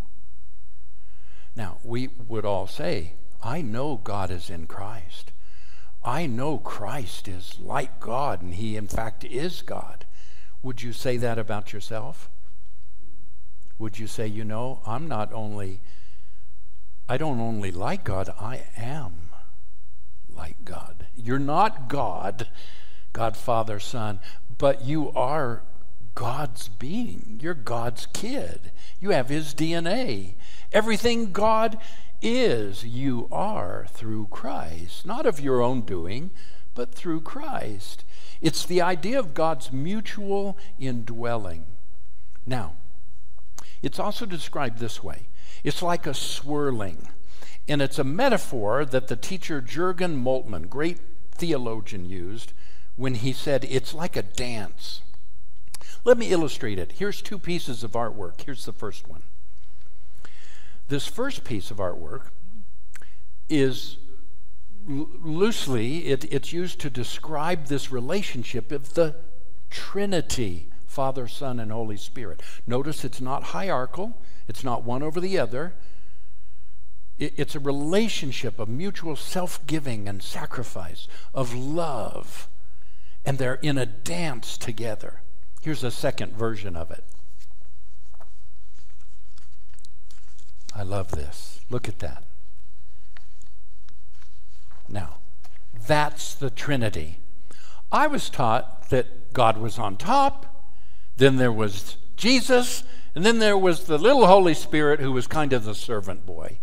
Now, 1.56 1.78
we 1.84 2.08
would 2.28 2.46
all 2.46 2.68
say, 2.68 3.14
I 3.42 3.62
know 3.62 3.96
God 4.04 4.30
is 4.30 4.50
in 4.50 4.68
Christ. 4.68 5.32
I 6.04 6.28
know 6.28 6.58
Christ 6.58 7.28
is 7.28 7.58
like 7.60 8.00
God, 8.00 8.42
and 8.42 8.54
he, 8.54 8.76
in 8.76 8.88
fact, 8.88 9.24
is 9.24 9.62
God. 9.62 10.06
Would 10.62 10.82
you 10.82 10.94
say 10.94 11.18
that 11.18 11.40
about 11.40 11.74
yourself? 11.74 12.30
Would 13.78 13.98
you 13.98 14.08
say, 14.08 14.28
you 14.28 14.44
know, 14.44 14.82
I'm 14.86 15.08
not 15.08 15.32
only, 15.34 15.80
I 17.08 17.18
don't 17.18 17.40
only 17.40 17.72
like 17.72 18.04
God, 18.04 18.30
I 18.40 18.64
am 18.76 19.14
like 20.28 20.66
God. 20.66 21.08
You're 21.16 21.40
not 21.40 21.88
God, 21.88 22.48
God, 23.14 23.38
Father, 23.38 23.80
Son, 23.80 24.20
but 24.58 24.84
you 24.84 25.12
are 25.12 25.64
God's 26.16 26.68
being. 26.68 27.40
You're 27.42 27.54
God's 27.54 28.06
kid. 28.08 28.72
You 29.00 29.12
have 29.12 29.30
His 29.30 29.54
DNA. 29.54 30.36
Everything 30.74 31.32
God 31.32 31.78
is, 32.22 32.84
you 32.84 33.30
are 33.32 33.88
through 33.92 34.28
Christ. 34.28 35.06
Not 35.06 35.26
of 35.26 35.40
your 35.40 35.62
own 35.62 35.82
doing, 35.82 36.32
but 36.76 36.94
through 36.94 37.22
Christ. 37.22 38.04
It's 38.42 38.66
the 38.66 38.82
idea 38.82 39.20
of 39.20 39.34
God's 39.34 39.72
mutual 39.72 40.58
indwelling. 40.78 41.66
Now, 42.46 42.74
it's 43.82 44.00
also 44.00 44.26
described 44.26 44.80
this 44.80 45.04
way 45.04 45.28
it's 45.64 45.82
like 45.82 46.08
a 46.08 46.14
swirling. 46.14 47.10
And 47.68 47.82
it's 47.84 48.00
a 48.00 48.04
metaphor 48.04 48.84
that 48.86 49.08
the 49.08 49.16
teacher 49.16 49.62
Jurgen 49.62 50.24
Moltmann, 50.24 50.70
great 50.70 51.00
theologian, 51.32 52.06
used 52.06 52.54
when 52.96 53.16
he 53.16 53.32
said 53.32 53.64
it's 53.66 53.94
like 53.94 54.16
a 54.16 54.24
dance. 54.24 55.02
Let 56.04 56.18
me 56.18 56.30
illustrate 56.30 56.80
it. 56.80 56.94
Here's 56.94 57.22
two 57.22 57.38
pieces 57.38 57.84
of 57.84 57.92
artwork. 57.92 58.42
Here's 58.42 58.66
the 58.66 58.74
first 58.74 59.08
one. 59.08 59.22
This 60.88 61.06
first 61.08 61.44
piece 61.44 61.70
of 61.70 61.78
artwork 61.78 62.24
is 63.48 63.98
loosely, 64.88 66.08
it, 66.08 66.26
it's 66.34 66.54
used 66.54 66.80
to 66.82 66.90
describe 66.90 67.66
this 67.66 67.92
relationship 67.92 68.72
of 68.72 68.94
the 68.94 69.16
Trinity 69.70 70.70
Father, 70.88 71.28
Son, 71.28 71.60
and 71.60 71.72
Holy 71.72 71.98
Spirit. 71.98 72.42
Notice 72.66 73.06
it's 73.06 73.22
not 73.22 73.44
hierarchical, 73.44 74.18
it's 74.48 74.64
not 74.64 74.84
one 74.84 75.04
over 75.04 75.20
the 75.20 75.38
other. 75.38 75.74
It's 77.20 77.54
a 77.54 77.60
relationship 77.60 78.60
of 78.60 78.70
mutual 78.70 79.18
self 79.18 79.66
giving 79.68 80.08
and 80.08 80.24
sacrifice, 80.24 81.08
of 81.34 81.54
love. 81.54 82.48
And 83.26 83.38
they're 83.38 83.56
in 83.56 83.78
a 83.78 83.86
dance 83.86 84.58
together. 84.58 85.22
Here's 85.62 85.84
a 85.84 85.92
second 85.92 86.34
version 86.34 86.78
of 86.78 86.90
it. 86.92 87.04
I 90.74 90.84
love 90.84 91.12
this. 91.12 91.60
Look 91.70 91.90
at 91.90 92.00
that. 92.00 92.24
Now, 94.90 95.18
that's 95.88 96.34
the 96.34 96.50
Trinity. 96.50 97.20
I 97.92 98.08
was 98.08 98.30
taught 98.30 98.90
that 98.90 99.34
God 99.34 99.58
was 99.58 99.78
on 99.80 99.98
top, 99.98 100.46
then 101.18 101.38
there 101.38 101.52
was 101.52 101.98
Jesus, 102.16 102.84
and 103.16 103.26
then 103.26 103.40
there 103.40 103.58
was 103.58 103.86
the 103.86 103.98
little 103.98 104.28
Holy 104.28 104.54
Spirit 104.54 105.00
who 105.00 105.12
was 105.12 105.28
kind 105.28 105.54
of 105.54 105.64
the 105.64 105.76
servant 105.76 106.26
boy. 106.26 106.60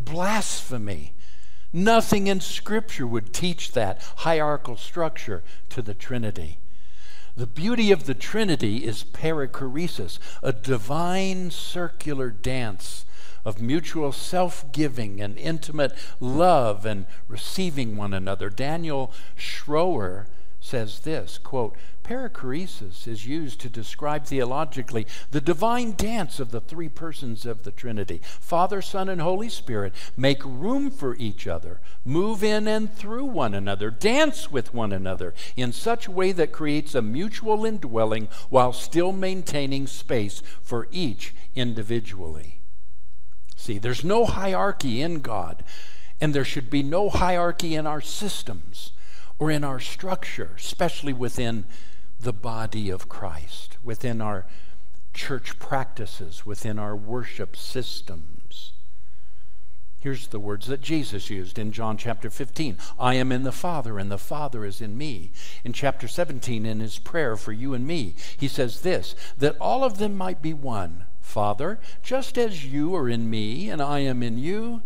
Blasphemy. 0.00 1.12
Nothing 1.72 2.28
in 2.28 2.40
Scripture 2.40 3.06
would 3.06 3.32
teach 3.32 3.72
that 3.72 4.00
hierarchical 4.18 4.76
structure 4.76 5.42
to 5.70 5.82
the 5.82 5.94
Trinity. 5.94 6.58
The 7.36 7.48
beauty 7.48 7.90
of 7.90 8.04
the 8.06 8.14
Trinity 8.14 8.84
is 8.84 9.02
perichoresis, 9.02 10.20
a 10.40 10.52
divine 10.52 11.50
circular 11.50 12.30
dance 12.30 13.04
of 13.44 13.60
mutual 13.60 14.12
self 14.12 14.70
giving 14.72 15.20
and 15.20 15.38
intimate 15.38 15.92
love 16.20 16.86
and 16.86 17.06
receiving 17.28 17.96
one 17.96 18.14
another. 18.14 18.50
Daniel 18.50 19.12
Schroer 19.36 20.26
says 20.60 21.00
this 21.00 21.36
quote, 21.36 21.76
Perichoresis 22.04 23.06
is 23.06 23.26
used 23.26 23.60
to 23.60 23.68
describe 23.70 24.26
theologically 24.26 25.06
the 25.30 25.40
divine 25.40 25.94
dance 25.96 26.38
of 26.38 26.50
the 26.50 26.60
three 26.60 26.88
persons 26.88 27.46
of 27.46 27.64
the 27.64 27.70
Trinity. 27.70 28.20
Father, 28.22 28.82
Son, 28.82 29.08
and 29.08 29.20
Holy 29.20 29.48
Spirit 29.48 29.94
make 30.16 30.44
room 30.44 30.90
for 30.90 31.16
each 31.16 31.46
other, 31.46 31.80
move 32.04 32.44
in 32.44 32.68
and 32.68 32.94
through 32.94 33.24
one 33.24 33.54
another, 33.54 33.90
dance 33.90 34.50
with 34.50 34.74
one 34.74 34.92
another 34.92 35.34
in 35.56 35.72
such 35.72 36.06
a 36.06 36.10
way 36.12 36.32
that 36.32 36.52
creates 36.52 36.94
a 36.94 37.02
mutual 37.02 37.64
indwelling 37.64 38.28
while 38.50 38.72
still 38.72 39.12
maintaining 39.12 39.86
space 39.86 40.42
for 40.62 40.88
each 40.90 41.34
individually. 41.54 42.53
See, 43.64 43.78
there's 43.78 44.04
no 44.04 44.26
hierarchy 44.26 45.00
in 45.00 45.20
God, 45.20 45.64
and 46.20 46.34
there 46.34 46.44
should 46.44 46.68
be 46.68 46.82
no 46.82 47.08
hierarchy 47.08 47.74
in 47.74 47.86
our 47.86 48.02
systems 48.02 48.92
or 49.38 49.50
in 49.50 49.64
our 49.64 49.80
structure, 49.80 50.50
especially 50.58 51.14
within 51.14 51.64
the 52.20 52.34
body 52.34 52.90
of 52.90 53.08
Christ, 53.08 53.78
within 53.82 54.20
our 54.20 54.44
church 55.14 55.58
practices, 55.58 56.44
within 56.44 56.78
our 56.78 56.94
worship 56.94 57.56
systems. 57.56 58.72
Here's 59.98 60.26
the 60.26 60.38
words 60.38 60.66
that 60.66 60.82
Jesus 60.82 61.30
used 61.30 61.58
in 61.58 61.72
John 61.72 61.96
chapter 61.96 62.28
15 62.28 62.76
I 63.00 63.14
am 63.14 63.32
in 63.32 63.44
the 63.44 63.50
Father, 63.50 63.98
and 63.98 64.10
the 64.10 64.18
Father 64.18 64.66
is 64.66 64.82
in 64.82 64.98
me. 64.98 65.32
In 65.64 65.72
chapter 65.72 66.06
17, 66.06 66.66
in 66.66 66.80
his 66.80 66.98
prayer 66.98 67.34
for 67.34 67.52
you 67.52 67.72
and 67.72 67.86
me, 67.86 68.14
he 68.36 68.46
says 68.46 68.82
this 68.82 69.14
that 69.38 69.56
all 69.58 69.84
of 69.84 69.96
them 69.96 70.18
might 70.18 70.42
be 70.42 70.52
one. 70.52 71.06
Father, 71.24 71.80
just 72.02 72.38
as 72.38 72.64
you 72.64 72.94
are 72.94 73.08
in 73.08 73.28
me 73.28 73.68
and 73.68 73.82
I 73.82 74.00
am 74.00 74.22
in 74.22 74.38
you, 74.38 74.82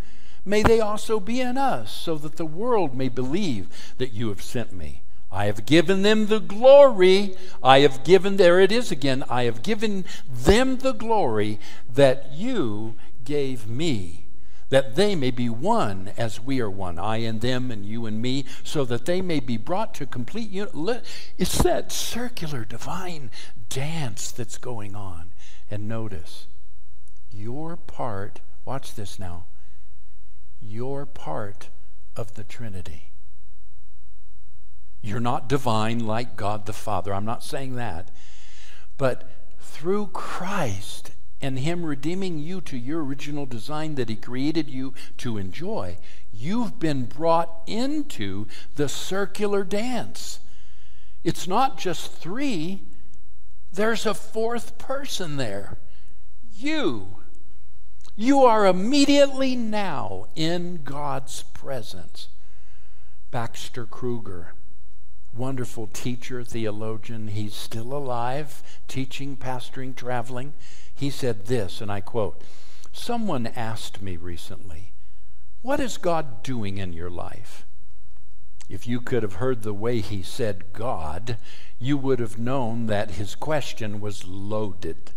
may 0.47 0.63
they 0.63 0.81
also 0.81 1.21
be 1.21 1.43
in 1.43 1.59
us, 1.59 1.93
so 1.93 2.15
that 2.17 2.37
the 2.37 2.47
world 2.47 2.95
may 2.95 3.11
believe 3.11 3.69
that 3.99 4.15
you 4.15 4.29
have 4.29 4.41
sent 4.41 4.73
me. 4.73 5.03
I 5.31 5.45
have 5.45 5.67
given 5.67 6.01
them 6.01 6.29
the 6.29 6.41
glory. 6.41 7.35
I 7.63 7.81
have 7.81 8.03
given, 8.03 8.39
there 8.39 8.61
it 8.61 8.73
is 8.73 8.91
again, 8.91 9.25
I 9.29 9.43
have 9.43 9.63
given 9.63 10.07
them 10.27 10.79
the 10.79 10.93
glory 10.93 11.61
that 11.93 12.33
you 12.33 12.95
gave 13.25 13.69
me, 13.69 14.25
that 14.71 14.97
they 14.97 15.15
may 15.15 15.31
be 15.31 15.51
one 15.51 16.13
as 16.17 16.41
we 16.41 16.61
are 16.61 16.71
one, 16.71 16.99
I 16.99 17.19
and 17.19 17.43
them 17.43 17.71
and 17.71 17.85
you 17.85 18.07
and 18.07 18.23
me, 18.23 18.47
so 18.63 18.87
that 18.87 19.05
they 19.05 19.21
may 19.21 19.41
be 19.41 19.59
brought 19.59 19.93
to 19.97 20.07
complete 20.07 20.49
unity. 20.49 21.01
It's 21.37 21.61
that 21.63 21.93
circular 21.93 22.65
divine 22.65 23.31
dance 23.69 24.31
that's 24.31 24.57
going 24.57 24.95
on. 24.95 25.33
And 25.71 25.89
notice, 25.89 26.47
your 27.31 27.77
part, 27.77 28.41
watch 28.65 28.95
this 28.95 29.19
now, 29.19 29.45
your 30.61 31.05
part 31.07 31.69
of 32.17 32.35
the 32.35 32.45
Trinity. 32.45 33.13
You're 35.03 35.21
not 35.21 35.49
divine 35.49 36.01
like 36.01 36.37
God 36.37 36.67
the 36.67 36.73
Father. 36.73 37.15
I'm 37.15 37.25
not 37.25 37.45
saying 37.45 37.77
that. 37.77 38.11
But 38.97 39.31
through 39.61 40.09
Christ 40.09 41.13
and 41.41 41.59
Him 41.59 41.85
redeeming 41.85 42.39
you 42.39 42.61
to 42.63 42.77
your 42.77 43.05
original 43.05 43.47
design 43.47 43.95
that 43.95 44.09
He 44.09 44.17
created 44.17 44.69
you 44.69 44.95
to 45.19 45.39
enjoy, 45.39 45.99
you've 46.33 46.81
been 46.81 47.05
brought 47.05 47.63
into 47.67 48.47
the 48.75 48.89
circular 48.89 49.63
dance. 49.63 50.41
It's 51.23 51.47
not 51.47 51.79
just 51.79 52.13
three, 52.13 52.83
there's 53.73 54.07
a 54.07 54.15
fourth 54.15 54.79
person 54.79 55.37
there. 55.37 55.79
You. 56.53 57.23
You 58.17 58.45
are 58.45 58.67
immediately 58.67 59.55
now 59.55 60.27
in 60.35 60.83
God's 60.85 61.43
presence. 61.43 62.29
Baxter 63.31 63.87
Kruger 63.87 64.55
wonderful 65.39 65.87
teacher, 65.87 66.43
theologian. 66.43 67.29
He's 67.29 67.55
still 67.55 67.93
alive, 67.93 68.63
teaching, 68.89 69.37
pastoring, 69.37 69.95
traveling. 69.95 70.53
He 70.93 71.11
said 71.11 71.47
this, 71.47 71.81
and 71.81 71.91
I 71.91 72.01
quote 72.01 72.43
Someone 72.93 73.47
asked 73.47 74.03
me 74.03 74.17
recently, 74.17 74.93
What 75.63 75.81
is 75.81 75.97
God 75.97 76.43
doing 76.43 76.79
in 76.79 76.93
your 76.93 77.11
life? 77.11 77.65
If 78.69 78.87
you 78.87 79.01
could 79.01 79.23
have 79.23 79.35
heard 79.35 79.63
the 79.63 79.75
way 79.75 80.01
he 80.01 80.23
said 80.23 80.73
God, 80.73 81.39
you 81.79 81.97
would 81.97 82.19
have 82.19 82.39
known 82.39 82.87
that 82.87 83.13
his 83.13 83.35
question 83.35 84.01
was 84.01 84.27
loaded. 84.27 85.13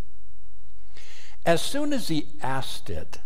As 1.46 1.62
soon 1.62 1.92
as 1.92 2.08
he 2.08 2.28
asked 2.42 2.90
it, 2.90 3.20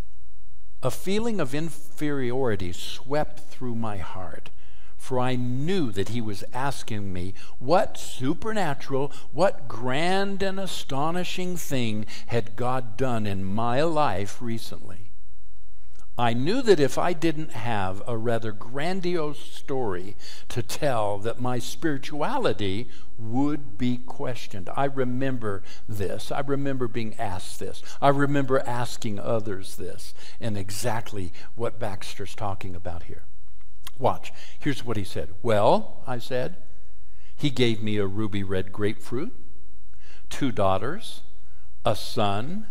a 0.82 0.90
feeling 0.90 1.40
of 1.40 1.54
inferiority 1.54 2.72
swept 2.72 3.40
through 3.40 3.76
my 3.76 3.98
heart 3.98 4.50
for 5.06 5.20
I 5.20 5.36
knew 5.36 5.92
that 5.92 6.10
he 6.10 6.20
was 6.20 6.44
asking 6.52 7.14
me 7.14 7.36
what 7.60 7.96
supernatural, 7.96 9.12
what 9.32 9.68
grand 9.68 10.42
and 10.42 10.60
astonishing 10.60 11.58
thing 11.58 12.08
had 12.26 12.56
God 12.56 12.98
done 12.98 13.28
in 13.28 13.44
my 13.44 13.84
life 13.84 14.42
recently. 14.42 15.05
I 16.18 16.34
knew 16.34 16.62
that 16.62 16.80
if 16.80 16.98
I 16.98 17.12
didn't 17.12 17.52
have 17.52 18.02
a 18.08 18.18
rather 18.18 18.54
grandiose 18.54 19.40
story 19.40 20.16
to 20.48 20.64
tell, 20.64 21.18
that 21.20 21.42
my 21.42 21.60
spirituality 21.60 22.88
would 23.18 23.78
be 23.78 23.98
questioned. 23.98 24.70
I 24.78 24.86
remember 24.86 25.62
this. 25.90 26.32
I 26.32 26.40
remember 26.40 26.88
being 26.88 27.16
asked 27.20 27.60
this. 27.60 27.84
I 28.02 28.10
remember 28.10 28.60
asking 28.62 29.20
others 29.20 29.76
this, 29.76 30.14
and 30.40 30.58
exactly 30.58 31.34
what 31.56 31.80
Baxter's 31.80 32.36
talking 32.36 32.76
about 32.76 33.04
here. 33.04 33.24
Watch. 34.00 34.32
Here's 34.60 34.86
what 34.86 34.98
he 34.98 35.04
said. 35.04 35.34
Well, 35.42 36.02
I 36.08 36.20
said, 36.20 36.56
he 37.36 37.50
gave 37.50 37.84
me 37.84 37.98
a 37.98 38.08
ruby 38.08 38.44
red 38.44 38.72
grapefruit, 38.72 39.34
two 40.30 40.54
daughters, 40.54 41.22
a 41.86 41.96
son, 41.96 42.68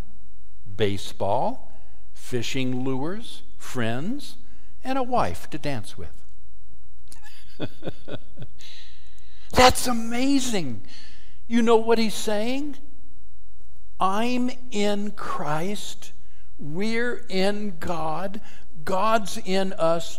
baseball, 0.77 1.74
fishing 2.15 2.85
lures, 2.85 3.43
friends, 3.59 4.37
and 4.83 4.97
a 4.97 5.03
wife 5.03 5.51
to 5.51 5.59
dance 5.59 5.99
with. 5.99 6.23
That's 9.53 9.87
amazing. 9.87 10.83
You 11.47 11.63
know 11.63 11.77
what 11.77 11.99
he's 11.99 12.15
saying? 12.15 12.77
I'm 14.01 14.51
in 14.71 15.11
Christ. 15.13 16.13
We're 16.59 17.25
in 17.29 17.77
God. 17.79 18.41
God's 18.85 19.39
in 19.45 19.73
us. 19.75 20.19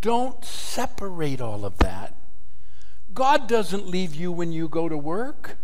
Don't 0.00 0.44
separate 0.44 1.40
all 1.40 1.64
of 1.64 1.78
that. 1.78 2.14
God 3.12 3.48
doesn't 3.48 3.88
leave 3.88 4.14
you 4.14 4.30
when 4.30 4.52
you 4.52 4.68
go 4.68 4.88
to 4.88 4.96
work. 4.96 5.56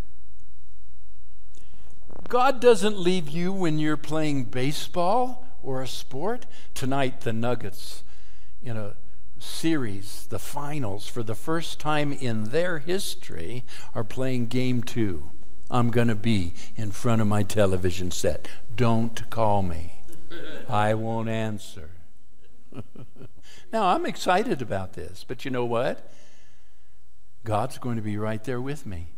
God 2.28 2.60
doesn't 2.60 2.98
leave 2.98 3.28
you 3.28 3.52
when 3.52 3.78
you're 3.78 3.96
playing 3.96 4.44
baseball 4.44 5.43
or 5.64 5.82
a 5.82 5.88
sport. 5.88 6.46
Tonight, 6.74 7.22
the 7.22 7.32
Nuggets, 7.32 8.04
in 8.62 8.76
a 8.76 8.94
series, 9.38 10.26
the 10.28 10.38
finals, 10.38 11.08
for 11.08 11.22
the 11.22 11.34
first 11.34 11.80
time 11.80 12.12
in 12.12 12.44
their 12.44 12.78
history, 12.78 13.64
are 13.94 14.04
playing 14.04 14.46
game 14.46 14.82
two. 14.82 15.30
I'm 15.70 15.90
going 15.90 16.08
to 16.08 16.14
be 16.14 16.54
in 16.76 16.90
front 16.90 17.20
of 17.20 17.26
my 17.26 17.42
television 17.42 18.10
set. 18.10 18.48
Don't 18.76 19.28
call 19.30 19.62
me, 19.62 19.94
I 20.68 20.94
won't 20.94 21.28
answer. 21.28 21.90
Now, 23.74 23.86
I'm 23.86 24.06
excited 24.06 24.62
about 24.62 24.92
this, 24.92 25.24
but 25.26 25.44
you 25.44 25.50
know 25.50 25.64
what? 25.64 26.12
God's 27.42 27.76
going 27.78 27.96
to 27.96 28.02
be 28.02 28.16
right 28.16 28.42
there 28.44 28.60
with 28.60 28.86
me, 28.86 29.08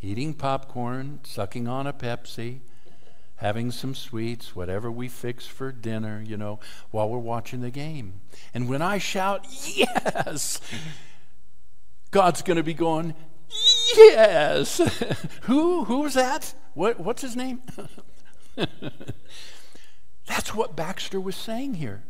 eating 0.00 0.32
popcorn, 0.32 1.20
sucking 1.24 1.68
on 1.68 1.86
a 1.86 1.92
Pepsi, 1.92 2.60
having 3.42 3.72
some 3.72 3.92
sweets, 3.92 4.54
whatever 4.54 4.88
we 4.90 5.08
fix 5.08 5.46
for 5.46 5.72
dinner, 5.72 6.22
you 6.24 6.36
know, 6.36 6.60
while 6.92 7.08
we're 7.08 7.18
watching 7.18 7.60
the 7.60 7.70
game. 7.70 8.20
And 8.54 8.68
when 8.68 8.80
I 8.80 8.98
shout, 8.98 9.46
yes, 9.74 10.60
God's 12.12 12.42
going 12.42 12.56
to 12.56 12.62
be 12.62 12.72
going, 12.72 13.14
yes. 13.96 14.80
Who? 15.42 15.84
Who 15.84 15.98
was 15.98 16.14
that? 16.14 16.54
What, 16.74 17.00
what's 17.00 17.22
his 17.22 17.34
name? 17.34 17.62
That's 20.26 20.54
what 20.54 20.76
Baxter 20.76 21.20
was 21.20 21.34
saying 21.34 21.74
here. 21.74 22.04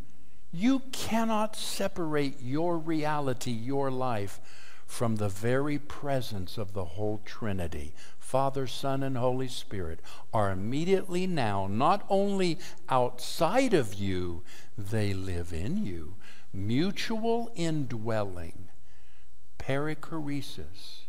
You 0.52 0.82
cannot 0.92 1.56
separate 1.56 2.42
your 2.42 2.76
reality, 2.76 3.52
your 3.52 3.90
life, 3.90 4.38
from 4.86 5.16
the 5.16 5.30
very 5.30 5.78
presence 5.78 6.58
of 6.58 6.74
the 6.74 6.84
whole 6.84 7.22
Trinity. 7.24 7.94
Father, 8.32 8.66
Son, 8.66 9.02
and 9.02 9.18
Holy 9.18 9.46
Spirit 9.46 10.00
are 10.32 10.50
immediately 10.50 11.26
now 11.26 11.66
not 11.66 12.02
only 12.08 12.58
outside 12.88 13.74
of 13.74 13.92
you, 13.92 14.42
they 14.78 15.12
live 15.12 15.52
in 15.52 15.84
you. 15.84 16.14
Mutual 16.50 17.52
indwelling, 17.54 18.70
perichoresis. 19.58 21.02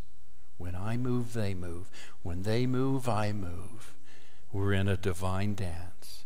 When 0.58 0.76
I 0.76 0.98
move, 0.98 1.32
they 1.32 1.54
move. 1.54 1.90
When 2.24 2.44
they 2.44 2.66
move, 2.66 3.08
I 3.08 3.32
move. 3.32 3.94
We're 4.52 4.74
in 4.74 4.90
a 4.90 4.98
divine 4.98 5.56
dance. 5.56 6.26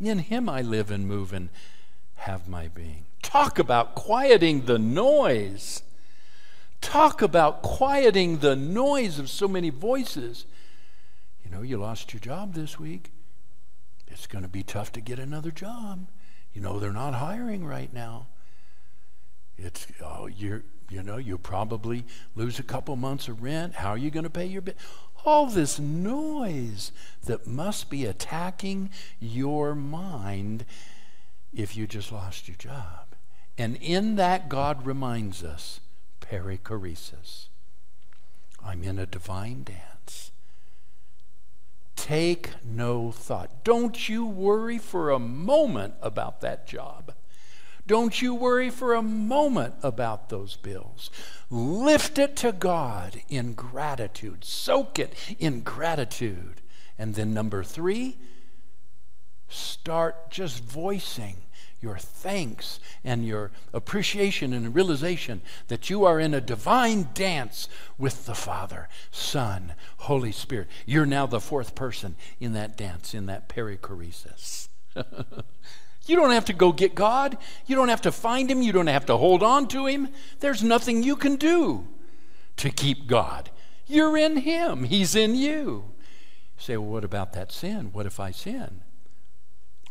In 0.00 0.18
Him 0.18 0.48
I 0.48 0.60
live 0.60 0.90
and 0.90 1.06
move 1.06 1.32
and 1.32 1.50
have 2.16 2.48
my 2.48 2.66
being. 2.66 3.04
Talk 3.22 3.60
about 3.60 3.94
quieting 3.94 4.64
the 4.64 4.80
noise. 4.80 5.84
Talk 6.82 7.22
about 7.22 7.62
quieting 7.62 8.38
the 8.38 8.54
noise 8.54 9.18
of 9.18 9.30
so 9.30 9.48
many 9.48 9.70
voices. 9.70 10.44
You 11.42 11.50
know, 11.50 11.62
you 11.62 11.78
lost 11.78 12.12
your 12.12 12.20
job 12.20 12.52
this 12.52 12.78
week. 12.78 13.10
It's 14.08 14.26
going 14.26 14.42
to 14.42 14.50
be 14.50 14.62
tough 14.62 14.92
to 14.92 15.00
get 15.00 15.18
another 15.18 15.50
job. 15.50 16.08
You 16.52 16.60
know, 16.60 16.78
they're 16.78 16.92
not 16.92 17.14
hiring 17.14 17.64
right 17.64 17.90
now. 17.92 18.26
It's, 19.56 19.86
oh, 20.04 20.26
you're, 20.26 20.64
you 20.90 21.02
know, 21.02 21.16
you'll 21.16 21.38
probably 21.38 22.04
lose 22.34 22.58
a 22.58 22.64
couple 22.64 22.94
months 22.96 23.28
of 23.28 23.42
rent. 23.42 23.76
How 23.76 23.90
are 23.90 23.98
you 23.98 24.10
going 24.10 24.24
to 24.24 24.30
pay 24.30 24.46
your 24.46 24.60
bill? 24.60 24.74
All 25.24 25.46
this 25.46 25.78
noise 25.78 26.92
that 27.24 27.46
must 27.46 27.88
be 27.88 28.04
attacking 28.04 28.90
your 29.20 29.74
mind 29.74 30.66
if 31.54 31.76
you 31.76 31.86
just 31.86 32.10
lost 32.10 32.48
your 32.48 32.56
job. 32.56 33.14
And 33.56 33.76
in 33.76 34.16
that, 34.16 34.48
God 34.48 34.84
reminds 34.84 35.44
us 35.44 35.80
perichoresis. 36.32 37.48
I'm 38.64 38.82
in 38.84 38.98
a 38.98 39.06
divine 39.06 39.64
dance. 39.64 40.32
Take 41.94 42.50
no 42.64 43.12
thought. 43.12 43.64
Don't 43.64 44.08
you 44.08 44.24
worry 44.24 44.78
for 44.78 45.10
a 45.10 45.18
moment 45.18 45.94
about 46.00 46.40
that 46.40 46.66
job. 46.66 47.12
Don't 47.86 48.22
you 48.22 48.34
worry 48.34 48.70
for 48.70 48.94
a 48.94 49.02
moment 49.02 49.74
about 49.82 50.30
those 50.30 50.56
bills. 50.56 51.10
Lift 51.50 52.18
it 52.18 52.36
to 52.36 52.52
God 52.52 53.20
in 53.28 53.52
gratitude. 53.52 54.44
Soak 54.44 54.98
it 54.98 55.14
in 55.38 55.60
gratitude. 55.60 56.62
And 56.98 57.14
then, 57.14 57.34
number 57.34 57.62
three, 57.62 58.16
start 59.48 60.30
just 60.30 60.64
voicing 60.64 61.36
your 61.82 61.98
thanks 61.98 62.78
and 63.04 63.26
your 63.26 63.50
appreciation 63.72 64.52
and 64.52 64.74
realization 64.74 65.42
that 65.68 65.90
you 65.90 66.04
are 66.04 66.20
in 66.20 66.32
a 66.32 66.40
divine 66.40 67.08
dance 67.14 67.68
with 67.98 68.26
the 68.26 68.34
Father, 68.34 68.88
Son, 69.10 69.74
Holy 69.98 70.32
Spirit. 70.32 70.68
You're 70.86 71.06
now 71.06 71.26
the 71.26 71.40
fourth 71.40 71.74
person 71.74 72.16
in 72.40 72.52
that 72.52 72.76
dance, 72.76 73.14
in 73.14 73.26
that 73.26 73.48
perichoresis. 73.48 74.68
you 76.06 76.16
don't 76.16 76.30
have 76.30 76.44
to 76.46 76.52
go 76.52 76.72
get 76.72 76.94
God. 76.94 77.36
You 77.66 77.76
don't 77.76 77.88
have 77.88 78.02
to 78.02 78.12
find 78.12 78.50
Him. 78.50 78.62
You 78.62 78.72
don't 78.72 78.86
have 78.86 79.06
to 79.06 79.16
hold 79.16 79.42
on 79.42 79.68
to 79.68 79.86
Him. 79.86 80.08
There's 80.40 80.62
nothing 80.62 81.02
you 81.02 81.16
can 81.16 81.36
do 81.36 81.88
to 82.58 82.70
keep 82.70 83.06
God. 83.06 83.50
You're 83.86 84.16
in 84.16 84.38
Him, 84.38 84.84
He's 84.84 85.16
in 85.16 85.34
you. 85.34 85.84
You 86.56 86.58
say, 86.58 86.76
well, 86.76 86.90
what 86.90 87.04
about 87.04 87.32
that 87.32 87.50
sin? 87.50 87.90
What 87.92 88.06
if 88.06 88.20
I 88.20 88.30
sin? 88.30 88.82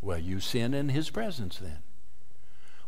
Well, 0.02 0.18
you 0.18 0.40
sin 0.40 0.74
in 0.74 0.90
his 0.90 1.10
presence 1.10 1.58
then. 1.60 1.78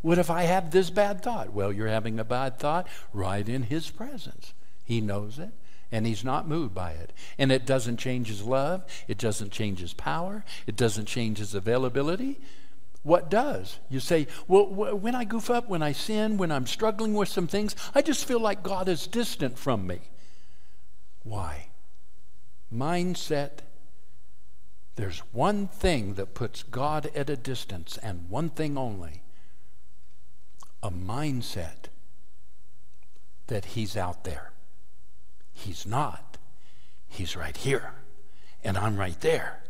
What 0.04 0.20
if 0.20 0.30
I 0.30 0.44
have 0.44 0.70
this 0.70 0.90
bad 0.90 1.24
thought? 1.24 1.54
Well, 1.54 1.72
you're 1.72 1.88
having 1.88 2.20
a 2.20 2.26
bad 2.26 2.60
thought 2.60 2.88
right 3.14 3.48
in 3.48 3.64
his 3.64 3.90
presence. 3.90 4.54
He 4.84 5.02
knows 5.02 5.40
it 5.40 5.52
and 5.94 6.06
he's 6.06 6.26
not 6.26 6.48
moved 6.48 6.76
by 6.76 6.92
it. 6.92 7.14
And 7.38 7.54
it 7.54 7.66
doesn't 7.66 7.98
change 7.98 8.28
his 8.28 8.44
love, 8.44 8.84
it 9.08 9.18
doesn't 9.18 9.52
change 9.52 9.80
his 9.80 9.94
power, 9.94 10.44
it 10.68 10.76
doesn't 10.76 11.06
change 11.06 11.38
his 11.38 11.56
availability. 11.56 12.42
What 13.04 13.30
does? 13.30 13.80
You 13.90 14.02
say, 14.02 14.28
well, 14.48 14.66
when 14.68 15.16
I 15.16 15.24
goof 15.24 15.50
up, 15.50 15.70
when 15.70 15.82
I 15.82 15.94
sin, 15.94 16.38
when 16.38 16.52
I'm 16.52 16.68
struggling 16.68 17.14
with 17.14 17.30
some 17.30 17.48
things, 17.48 17.76
I 17.96 18.02
just 18.02 18.26
feel 18.26 18.40
like 18.40 18.62
God 18.62 18.90
is 18.90 19.08
distant 19.08 19.58
from 19.58 19.88
me. 19.88 20.02
Why? 21.24 21.68
Mindset 22.74 23.60
there's 24.96 25.20
one 25.32 25.68
thing 25.68 26.14
that 26.16 26.36
puts 26.36 26.62
God 26.62 27.10
at 27.16 27.28
a 27.28 27.36
distance, 27.36 27.98
and 28.04 28.30
one 28.30 28.52
thing 28.52 28.78
only 28.78 29.23
a 30.84 30.92
mindset 30.92 31.88
that 33.48 33.66
He's 33.66 33.98
out 33.98 34.26
there. 34.26 34.52
He's 35.54 35.88
not. 35.88 36.38
He's 37.08 37.36
right 37.36 37.56
here, 37.56 37.94
and 38.64 38.78
I'm 38.78 38.98
right 38.98 39.20
there. 39.22 39.64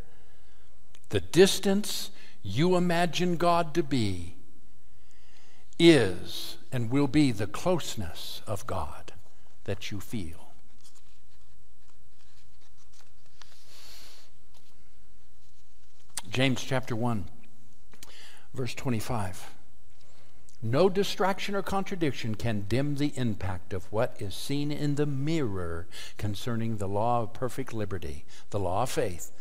The 1.10 1.21
distance 1.21 2.10
you 2.41 2.76
imagine 2.76 3.38
God 3.38 3.73
to 3.76 3.84
be 3.84 4.36
is 5.78 6.58
and 6.71 6.89
will 6.89 7.08
be 7.08 7.32
the 7.32 7.47
closeness 7.47 8.41
of 8.47 8.65
God 8.65 9.13
that 9.65 9.91
you 9.91 9.99
feel. 9.99 10.54
James 16.30 16.63
chapter 16.63 16.95
1, 16.95 17.26
verse 18.56 18.73
25. 18.73 19.49
No 20.65 20.88
distraction 20.88 21.56
or 21.56 21.62
contradiction 21.62 22.36
can 22.36 22.65
dim 22.69 22.95
the 22.95 23.12
impact 23.17 23.73
of 23.73 23.91
what 23.91 24.15
is 24.19 24.34
seen 24.34 24.71
in 24.71 24.95
the 24.95 25.06
mirror 25.06 25.88
concerning 26.17 26.78
the 26.78 26.88
law 26.88 27.23
of 27.23 27.34
perfect 27.34 27.73
liberty, 27.73 28.23
the 28.49 28.62
law 28.62 28.84
of 28.84 28.89
faith, 28.89 29.34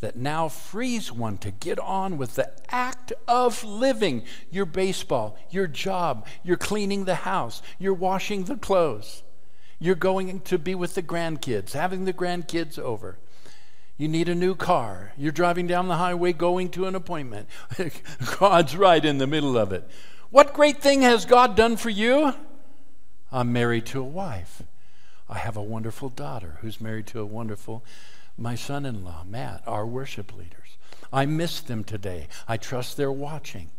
that 0.00 0.16
now 0.16 0.48
frees 0.48 1.12
one 1.12 1.36
to 1.38 1.50
get 1.50 1.78
on 1.78 2.16
with 2.16 2.36
the 2.36 2.50
act 2.70 3.12
of 3.28 3.62
living 3.62 4.24
your 4.50 4.64
baseball, 4.64 5.38
your 5.50 5.66
job, 5.66 6.26
you're 6.42 6.56
cleaning 6.56 7.04
the 7.04 7.16
house, 7.16 7.60
you're 7.78 7.92
washing 7.92 8.44
the 8.44 8.56
clothes, 8.56 9.22
you're 9.78 9.94
going 9.94 10.40
to 10.40 10.58
be 10.58 10.74
with 10.74 10.94
the 10.94 11.02
grandkids, 11.02 11.72
having 11.72 12.06
the 12.06 12.14
grandkids 12.14 12.78
over. 12.78 13.18
You 13.98 14.08
need 14.08 14.30
a 14.30 14.34
new 14.34 14.54
car. 14.54 15.12
You're 15.18 15.32
driving 15.32 15.66
down 15.66 15.88
the 15.88 15.96
highway 15.96 16.32
going 16.32 16.70
to 16.70 16.86
an 16.86 16.94
appointment. 16.94 17.46
God's 18.38 18.74
right 18.74 19.04
in 19.04 19.18
the 19.18 19.26
middle 19.26 19.58
of 19.58 19.70
it. 19.70 19.88
What 20.32 20.54
great 20.54 20.78
thing 20.78 21.02
has 21.02 21.26
God 21.26 21.56
done 21.56 21.76
for 21.76 21.90
you? 21.90 22.32
I'm 23.30 23.52
married 23.52 23.84
to 23.86 24.00
a 24.00 24.04
wife. 24.04 24.62
I 25.28 25.36
have 25.36 25.58
a 25.58 25.62
wonderful 25.62 26.08
daughter 26.08 26.56
who's 26.62 26.80
married 26.80 27.06
to 27.08 27.20
a 27.20 27.26
wonderful, 27.26 27.84
my 28.38 28.54
son 28.54 28.86
in 28.86 29.04
law, 29.04 29.24
Matt, 29.28 29.62
our 29.66 29.84
worship 29.84 30.34
leaders. 30.34 30.78
I 31.12 31.26
miss 31.26 31.60
them 31.60 31.84
today. 31.84 32.28
I 32.48 32.56
trust 32.56 32.96
they're 32.96 33.12
watching. 33.12 33.72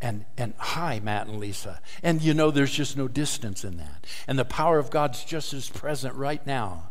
And, 0.00 0.26
and 0.38 0.54
hi, 0.58 1.00
Matt 1.00 1.26
and 1.26 1.40
Lisa. 1.40 1.80
And 2.04 2.22
you 2.22 2.34
know, 2.34 2.52
there's 2.52 2.72
just 2.72 2.96
no 2.96 3.08
distance 3.08 3.64
in 3.64 3.76
that. 3.78 4.06
And 4.28 4.38
the 4.38 4.44
power 4.44 4.78
of 4.78 4.90
God's 4.90 5.24
just 5.24 5.52
as 5.52 5.68
present 5.68 6.14
right 6.14 6.46
now 6.46 6.90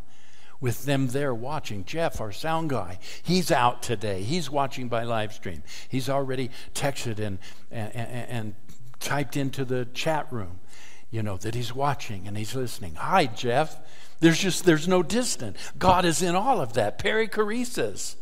with 0.63 0.85
them 0.85 1.07
there 1.07 1.35
watching. 1.35 1.83
Jeff, 1.83 2.21
our 2.21 2.31
sound 2.31 2.69
guy, 2.69 2.97
he's 3.21 3.51
out 3.51 3.83
today. 3.83 4.23
He's 4.23 4.49
watching 4.49 4.87
by 4.87 5.03
live 5.03 5.33
stream. 5.33 5.61
He's 5.89 6.09
already 6.09 6.51
texted 6.73 7.19
and, 7.19 7.37
and, 7.69 7.93
and, 7.93 8.29
and 8.29 8.55
typed 9.03 9.37
into 9.37 9.65
the 9.65 9.85
chat 9.93 10.31
room, 10.31 10.59
you 11.11 11.21
know, 11.21 11.37
that 11.37 11.53
he's 11.53 11.75
watching 11.75 12.27
and 12.27 12.37
he's 12.37 12.55
listening. 12.55 12.95
Hi, 12.95 13.25
Jeff. 13.27 13.77
There's 14.19 14.39
just, 14.39 14.65
there's 14.65 14.87
no 14.87 15.03
distance. 15.03 15.57
God 15.77 16.05
is 16.05 16.21
in 16.21 16.35
all 16.35 16.61
of 16.61 16.73
that. 16.73 16.97
Perichoresis. 16.97 18.15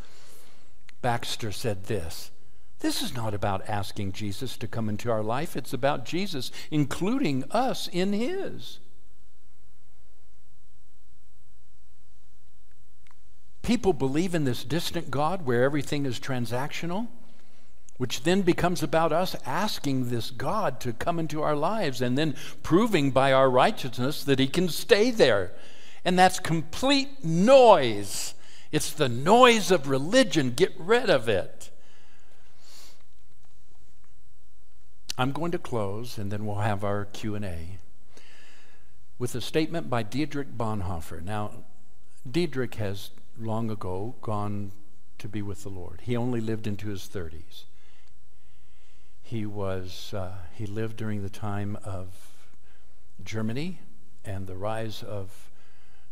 Baxter 1.01 1.51
said 1.51 1.85
this. 1.85 2.31
This 2.79 3.03
is 3.03 3.15
not 3.15 3.33
about 3.33 3.67
asking 3.69 4.13
Jesus 4.13 4.57
to 4.57 4.67
come 4.67 4.89
into 4.89 5.11
our 5.11 5.21
life. 5.21 5.55
It's 5.55 5.73
about 5.73 6.05
Jesus 6.05 6.51
including 6.71 7.43
us 7.51 7.87
in 7.87 8.13
his. 8.13 8.79
People 13.61 13.93
believe 13.93 14.33
in 14.33 14.43
this 14.43 14.63
distant 14.63 15.11
God 15.11 15.45
where 15.45 15.63
everything 15.63 16.07
is 16.07 16.19
transactional, 16.19 17.07
which 18.01 18.23
then 18.23 18.41
becomes 18.41 18.81
about 18.81 19.13
us 19.13 19.35
asking 19.45 20.09
this 20.09 20.31
God 20.31 20.79
to 20.79 20.91
come 20.91 21.19
into 21.19 21.43
our 21.43 21.55
lives 21.55 22.01
and 22.01 22.17
then 22.17 22.35
proving 22.63 23.11
by 23.11 23.31
our 23.31 23.47
righteousness 23.47 24.23
that 24.23 24.39
He 24.39 24.47
can 24.47 24.69
stay 24.69 25.11
there. 25.11 25.51
And 26.03 26.17
that's 26.17 26.39
complete 26.39 27.23
noise. 27.23 28.33
It's 28.71 28.91
the 28.91 29.07
noise 29.07 29.69
of 29.69 29.87
religion. 29.87 30.49
Get 30.49 30.73
rid 30.79 31.11
of 31.11 31.29
it. 31.29 31.69
I'm 35.15 35.31
going 35.31 35.51
to 35.51 35.59
close 35.59 36.17
and 36.17 36.31
then 36.31 36.47
we'll 36.47 36.55
have 36.55 36.83
our 36.83 37.05
Q&A 37.05 37.77
with 39.19 39.35
a 39.35 39.41
statement 39.41 39.91
by 39.91 40.01
Dietrich 40.01 40.57
Bonhoeffer. 40.57 41.21
Now, 41.23 41.51
Dietrich 42.27 42.73
has 42.75 43.11
long 43.39 43.69
ago 43.69 44.15
gone 44.23 44.71
to 45.19 45.27
be 45.27 45.43
with 45.43 45.61
the 45.61 45.69
Lord. 45.69 45.99
He 46.01 46.17
only 46.17 46.41
lived 46.41 46.65
into 46.65 46.87
his 46.87 47.01
30s. 47.01 47.65
He 49.31 49.45
was 49.45 50.13
uh, 50.13 50.33
he 50.51 50.65
lived 50.65 50.97
during 50.97 51.23
the 51.23 51.29
time 51.29 51.77
of 51.85 52.09
Germany 53.23 53.79
and 54.25 54.45
the 54.45 54.57
rise 54.57 55.03
of 55.03 55.49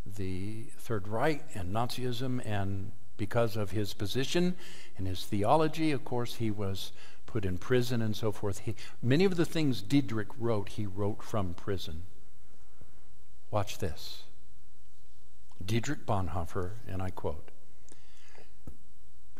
the 0.05 0.67
Third 0.77 1.05
Reich 1.05 1.43
and 1.53 1.75
Nazism, 1.75 2.41
and 2.45 2.93
because 3.17 3.57
of 3.57 3.71
his 3.71 3.93
position 3.93 4.55
and 4.97 5.05
his 5.05 5.25
theology, 5.25 5.91
of 5.91 6.05
course, 6.05 6.35
he 6.35 6.49
was 6.49 6.93
put 7.25 7.43
in 7.43 7.57
prison 7.57 8.01
and 8.01 8.15
so 8.15 8.31
forth. 8.31 8.59
He, 8.59 8.73
many 9.03 9.25
of 9.25 9.35
the 9.35 9.43
things 9.43 9.81
Dietrich 9.81 10.29
wrote, 10.39 10.69
he 10.69 10.85
wrote 10.85 11.21
from 11.21 11.55
prison. 11.55 12.03
Watch 13.51 13.79
this. 13.79 14.23
Dietrich 15.65 16.05
Bonhoeffer, 16.05 16.75
and 16.87 17.01
I 17.01 17.09
quote 17.09 17.51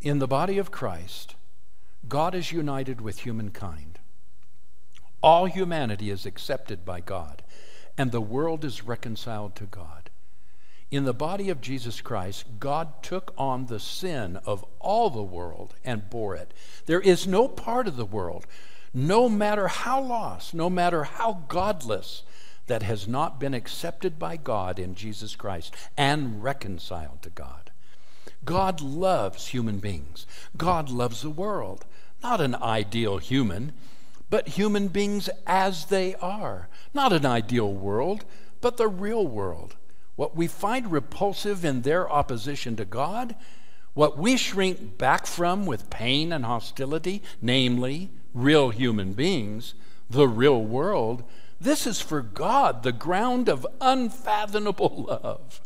In 0.02 0.18
the 0.18 0.28
body 0.28 0.58
of 0.58 0.70
Christ, 0.70 1.34
God 2.08 2.34
is 2.34 2.52
united 2.52 3.00
with 3.00 3.20
humankind. 3.20 3.98
All 5.22 5.46
humanity 5.46 6.10
is 6.10 6.26
accepted 6.26 6.84
by 6.84 7.00
God, 7.00 7.42
and 7.98 8.10
the 8.10 8.20
world 8.20 8.64
is 8.64 8.84
reconciled 8.84 9.54
to 9.56 9.64
God. 9.64 10.10
In 10.90 11.04
the 11.04 11.14
body 11.14 11.50
of 11.50 11.60
Jesus 11.60 12.00
Christ, 12.00 12.46
God 12.58 13.02
took 13.02 13.32
on 13.38 13.66
the 13.66 13.78
sin 13.78 14.38
of 14.44 14.64
all 14.80 15.10
the 15.10 15.22
world 15.22 15.74
and 15.84 16.10
bore 16.10 16.34
it. 16.34 16.52
There 16.86 17.00
is 17.00 17.26
no 17.26 17.46
part 17.46 17.86
of 17.86 17.96
the 17.96 18.04
world, 18.04 18.46
no 18.92 19.28
matter 19.28 19.68
how 19.68 20.00
lost, 20.00 20.52
no 20.52 20.68
matter 20.68 21.04
how 21.04 21.44
godless, 21.48 22.24
that 22.66 22.82
has 22.84 23.08
not 23.08 23.40
been 23.40 23.52
accepted 23.52 24.16
by 24.16 24.36
God 24.36 24.78
in 24.78 24.94
Jesus 24.94 25.34
Christ 25.34 25.74
and 25.96 26.42
reconciled 26.42 27.20
to 27.22 27.30
God. 27.30 27.72
God 28.44 28.80
loves 28.80 29.48
human 29.48 29.78
beings. 29.78 30.24
God 30.56 30.88
loves 30.88 31.22
the 31.22 31.30
world. 31.30 31.84
Not 32.22 32.40
an 32.40 32.54
ideal 32.54 33.18
human, 33.18 33.72
but 34.28 34.48
human 34.48 34.88
beings 34.88 35.28
as 35.46 35.86
they 35.86 36.14
are. 36.16 36.68
Not 36.94 37.12
an 37.12 37.26
ideal 37.26 37.72
world, 37.72 38.24
but 38.60 38.76
the 38.76 38.88
real 38.88 39.26
world. 39.26 39.76
What 40.16 40.36
we 40.36 40.46
find 40.46 40.92
repulsive 40.92 41.64
in 41.64 41.82
their 41.82 42.10
opposition 42.10 42.76
to 42.76 42.84
God, 42.84 43.34
what 43.94 44.18
we 44.18 44.36
shrink 44.36 44.98
back 44.98 45.26
from 45.26 45.66
with 45.66 45.90
pain 45.90 46.32
and 46.32 46.44
hostility, 46.44 47.22
namely 47.40 48.10
real 48.34 48.70
human 48.70 49.14
beings, 49.14 49.74
the 50.08 50.28
real 50.28 50.62
world, 50.62 51.24
this 51.60 51.86
is 51.86 52.00
for 52.00 52.22
God 52.22 52.82
the 52.82 52.92
ground 52.92 53.48
of 53.48 53.66
unfathomable 53.80 55.04
love. 55.08 55.60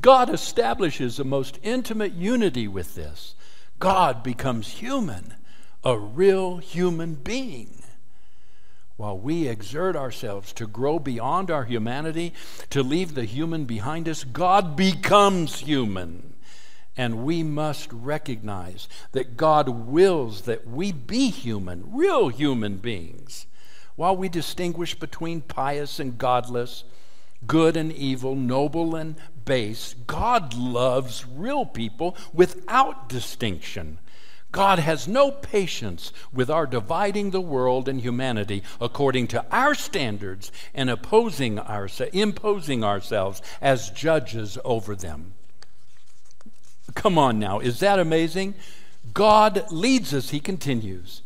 God 0.00 0.30
establishes 0.30 1.18
a 1.18 1.24
most 1.24 1.58
intimate 1.62 2.12
unity 2.12 2.66
with 2.66 2.94
this. 2.94 3.34
God 3.78 4.22
becomes 4.22 4.68
human, 4.68 5.34
a 5.84 5.96
real 5.96 6.58
human 6.58 7.14
being 7.14 7.82
while 9.02 9.18
we 9.18 9.48
exert 9.48 9.96
ourselves 9.96 10.52
to 10.52 10.64
grow 10.64 10.96
beyond 10.96 11.50
our 11.50 11.64
humanity, 11.64 12.32
to 12.70 12.84
leave 12.84 13.14
the 13.14 13.24
human 13.24 13.64
behind 13.64 14.08
us, 14.08 14.22
God 14.22 14.76
becomes 14.76 15.58
human. 15.58 16.34
And 16.96 17.24
we 17.24 17.42
must 17.42 17.92
recognize 17.92 18.86
that 19.10 19.36
God 19.36 19.68
wills 19.68 20.42
that 20.42 20.68
we 20.68 20.92
be 20.92 21.30
human, 21.30 21.82
real 21.92 22.28
human 22.28 22.76
beings. 22.76 23.46
While 23.96 24.16
we 24.16 24.28
distinguish 24.28 24.94
between 24.94 25.40
pious 25.40 25.98
and 25.98 26.16
godless, 26.16 26.84
good 27.44 27.76
and 27.76 27.90
evil, 27.92 28.36
noble 28.36 28.94
and 28.94 29.16
base, 29.44 29.96
God 30.06 30.54
loves 30.54 31.26
real 31.26 31.66
people 31.66 32.16
without 32.32 33.08
distinction. 33.08 33.98
God 34.52 34.78
has 34.78 35.08
no 35.08 35.30
patience 35.30 36.12
with 36.32 36.50
our 36.50 36.66
dividing 36.66 37.30
the 37.30 37.40
world 37.40 37.88
and 37.88 38.00
humanity 38.00 38.62
according 38.80 39.28
to 39.28 39.44
our 39.50 39.74
standards 39.74 40.52
and 40.74 40.90
opposing 40.90 41.58
our, 41.58 41.88
imposing 42.12 42.84
ourselves 42.84 43.40
as 43.60 43.90
judges 43.90 44.58
over 44.64 44.94
them. 44.94 45.32
Come 46.94 47.18
on 47.18 47.38
now, 47.38 47.58
is 47.58 47.80
that 47.80 47.98
amazing? 47.98 48.54
God 49.14 49.64
leads 49.72 50.12
us, 50.12 50.30
he 50.30 50.40
continues, 50.40 51.22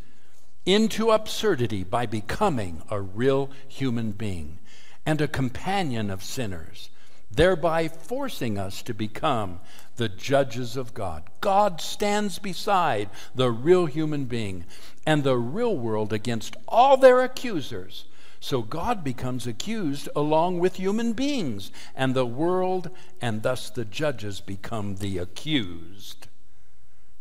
into 0.65 1.11
absurdity 1.11 1.83
by 1.83 2.07
becoming 2.07 2.83
a 2.89 3.01
real 3.01 3.51
human 3.67 4.13
being 4.13 4.59
and 5.05 5.21
a 5.21 5.29
companion 5.29 6.11
of 6.11 6.23
sinners 6.23 6.91
thereby 7.31 7.89
forcing 7.89 8.59
us 8.59 8.83
to 8.83 8.95
become 8.95 9.61
the 9.97 10.09
judges 10.09 10.77
of 10.77 10.95
God. 10.95 11.25
God 11.41 11.81
stands 11.81 12.39
beside 12.39 13.11
the 13.35 13.51
real 13.51 13.87
human 13.87 14.25
being 14.25 14.65
and 15.07 15.25
the 15.25 15.37
real 15.37 15.77
world 15.77 16.13
against 16.13 16.57
all 16.69 16.97
their 16.97 17.23
accusers. 17.23 18.05
So 18.41 18.63
God 18.63 19.03
becomes 19.03 19.47
accused 19.47 20.09
along 20.15 20.61
with 20.61 20.77
human 20.77 21.15
beings, 21.15 21.73
and 21.95 22.15
the 22.15 22.27
world 22.27 22.91
and 23.21 23.43
thus 23.43 23.71
the 23.71 23.85
judges 23.85 24.41
become 24.41 24.97
the 24.97 25.19
accused. 25.19 26.29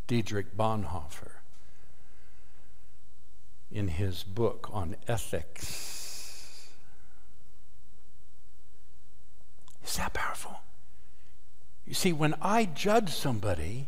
Dietrich 0.06 0.56
Bonhoeffer, 0.56 1.32
in 3.72 3.88
his 3.88 4.22
book 4.22 4.68
on 4.72 4.96
ethics, 5.08 5.96
Is 9.86 9.96
that 9.96 10.12
powerful? 10.12 10.65
You 11.86 11.94
see, 11.94 12.12
when 12.12 12.34
I 12.42 12.64
judge 12.64 13.10
somebody, 13.10 13.86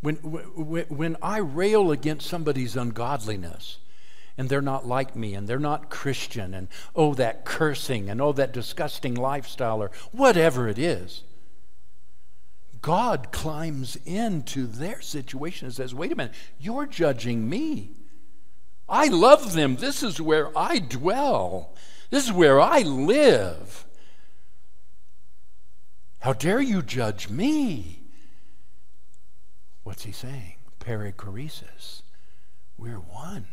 when, 0.00 0.16
when, 0.16 1.16
I 1.22 1.38
rail 1.38 1.90
against 1.90 2.28
somebody's 2.28 2.76
ungodliness, 2.76 3.78
and 4.36 4.48
they're 4.48 4.60
not 4.60 4.86
like 4.86 5.16
me, 5.16 5.34
and 5.34 5.48
they're 5.48 5.58
not 5.58 5.90
Christian, 5.90 6.54
and 6.54 6.68
oh, 6.94 7.14
that 7.14 7.44
cursing, 7.44 8.10
and 8.10 8.20
oh, 8.20 8.32
that 8.32 8.52
disgusting 8.52 9.14
lifestyle, 9.14 9.82
or 9.82 9.90
whatever 10.10 10.68
it 10.68 10.78
is, 10.78 11.22
God 12.82 13.30
climbs 13.30 13.96
into 14.04 14.66
their 14.66 15.00
situation 15.00 15.66
and 15.66 15.74
says, 15.74 15.94
wait 15.94 16.12
a 16.12 16.16
minute, 16.16 16.34
you're 16.58 16.86
judging 16.86 17.48
me. 17.48 17.92
I 18.88 19.06
love 19.06 19.52
them. 19.52 19.76
This 19.76 20.02
is 20.02 20.20
where 20.20 20.56
I 20.58 20.80
dwell, 20.80 21.74
this 22.10 22.24
is 22.24 22.32
where 22.32 22.60
I 22.60 22.80
live. 22.80 23.86
How 26.22 26.32
dare 26.32 26.60
you 26.60 26.82
judge 26.82 27.28
me? 27.28 27.98
What's 29.82 30.04
he 30.04 30.12
saying? 30.12 30.54
Perichoresis. 30.78 32.02
We're 32.78 33.00
one. 33.00 33.48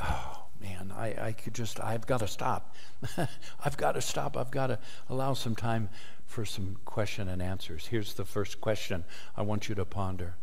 Oh, 0.00 0.44
man, 0.60 0.92
I, 0.96 1.26
I 1.26 1.32
could 1.32 1.54
just, 1.54 1.80
I've 1.80 2.06
got 2.06 2.20
to 2.20 2.28
stop. 2.28 2.76
I've 3.64 3.76
got 3.76 3.92
to 3.92 4.00
stop. 4.00 4.36
I've 4.36 4.52
got 4.52 4.68
to 4.68 4.78
allow 5.08 5.34
some 5.34 5.56
time 5.56 5.88
for 6.24 6.44
some 6.44 6.76
question 6.84 7.26
and 7.26 7.42
answers. 7.42 7.86
Here's 7.86 8.14
the 8.14 8.24
first 8.24 8.60
question 8.60 9.02
I 9.36 9.42
want 9.42 9.68
you 9.68 9.74
to 9.74 9.84
ponder 9.84 10.36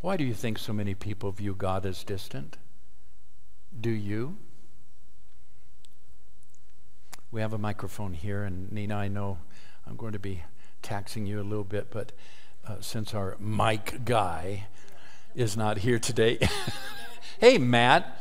Why 0.00 0.16
do 0.16 0.22
you 0.22 0.34
think 0.34 0.60
so 0.60 0.72
many 0.72 0.94
people 0.94 1.32
view 1.32 1.56
God 1.56 1.84
as 1.84 2.04
distant? 2.04 2.56
Do 3.80 3.90
you? 3.90 4.36
We 7.30 7.42
have 7.42 7.52
a 7.52 7.58
microphone 7.58 8.14
here, 8.14 8.44
and 8.44 8.72
Nina, 8.72 8.96
I 8.96 9.08
know 9.08 9.36
I'm 9.86 9.96
going 9.96 10.14
to 10.14 10.18
be 10.18 10.44
taxing 10.80 11.26
you 11.26 11.42
a 11.42 11.44
little 11.44 11.64
bit, 11.64 11.88
but 11.90 12.12
uh, 12.66 12.76
since 12.80 13.12
our 13.12 13.36
mic 13.38 14.06
guy 14.06 14.66
is 15.34 15.54
not 15.54 15.78
here 15.78 15.98
today, 15.98 16.38
hey, 17.38 17.58
Matt. 17.58 18.18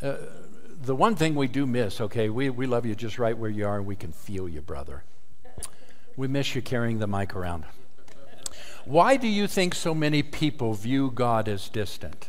Uh, 0.00 0.18
the 0.80 0.94
one 0.94 1.16
thing 1.16 1.34
we 1.34 1.48
do 1.48 1.66
miss, 1.66 2.00
okay, 2.00 2.28
we, 2.28 2.48
we 2.48 2.64
love 2.64 2.86
you 2.86 2.94
just 2.94 3.18
right 3.18 3.36
where 3.36 3.50
you 3.50 3.66
are, 3.66 3.78
and 3.78 3.86
we 3.86 3.96
can 3.96 4.12
feel 4.12 4.48
you, 4.48 4.62
brother. 4.62 5.02
We 6.16 6.28
miss 6.28 6.54
you 6.54 6.62
carrying 6.62 7.00
the 7.00 7.08
mic 7.08 7.34
around. 7.34 7.64
Why 8.84 9.16
do 9.16 9.26
you 9.26 9.48
think 9.48 9.74
so 9.74 9.94
many 9.94 10.22
people 10.22 10.74
view 10.74 11.10
God 11.10 11.48
as 11.48 11.68
distant? 11.68 12.28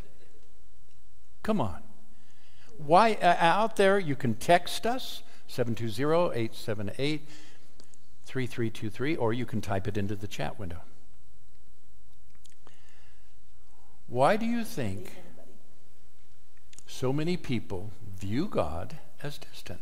Come 1.44 1.62
on. 1.62 1.84
Why 2.78 3.14
uh, 3.22 3.36
out 3.40 3.76
there 3.76 4.00
you 4.00 4.16
can 4.16 4.34
text 4.34 4.88
us 4.88 5.22
720 5.50 6.40
878 6.40 7.28
3323, 8.26 9.16
or 9.16 9.34
you 9.34 9.46
can 9.46 9.60
type 9.60 9.88
it 9.88 9.98
into 9.98 10.16
the 10.16 10.28
chat 10.28 10.60
window. 10.60 10.82
Why 14.08 14.38
do 14.38 14.46
you 14.46 14.64
think 14.64 15.16
so 16.86 17.12
many 17.12 17.36
people 17.36 17.92
view 18.20 18.48
God 18.48 18.98
as 19.24 19.40
distant? 19.40 19.82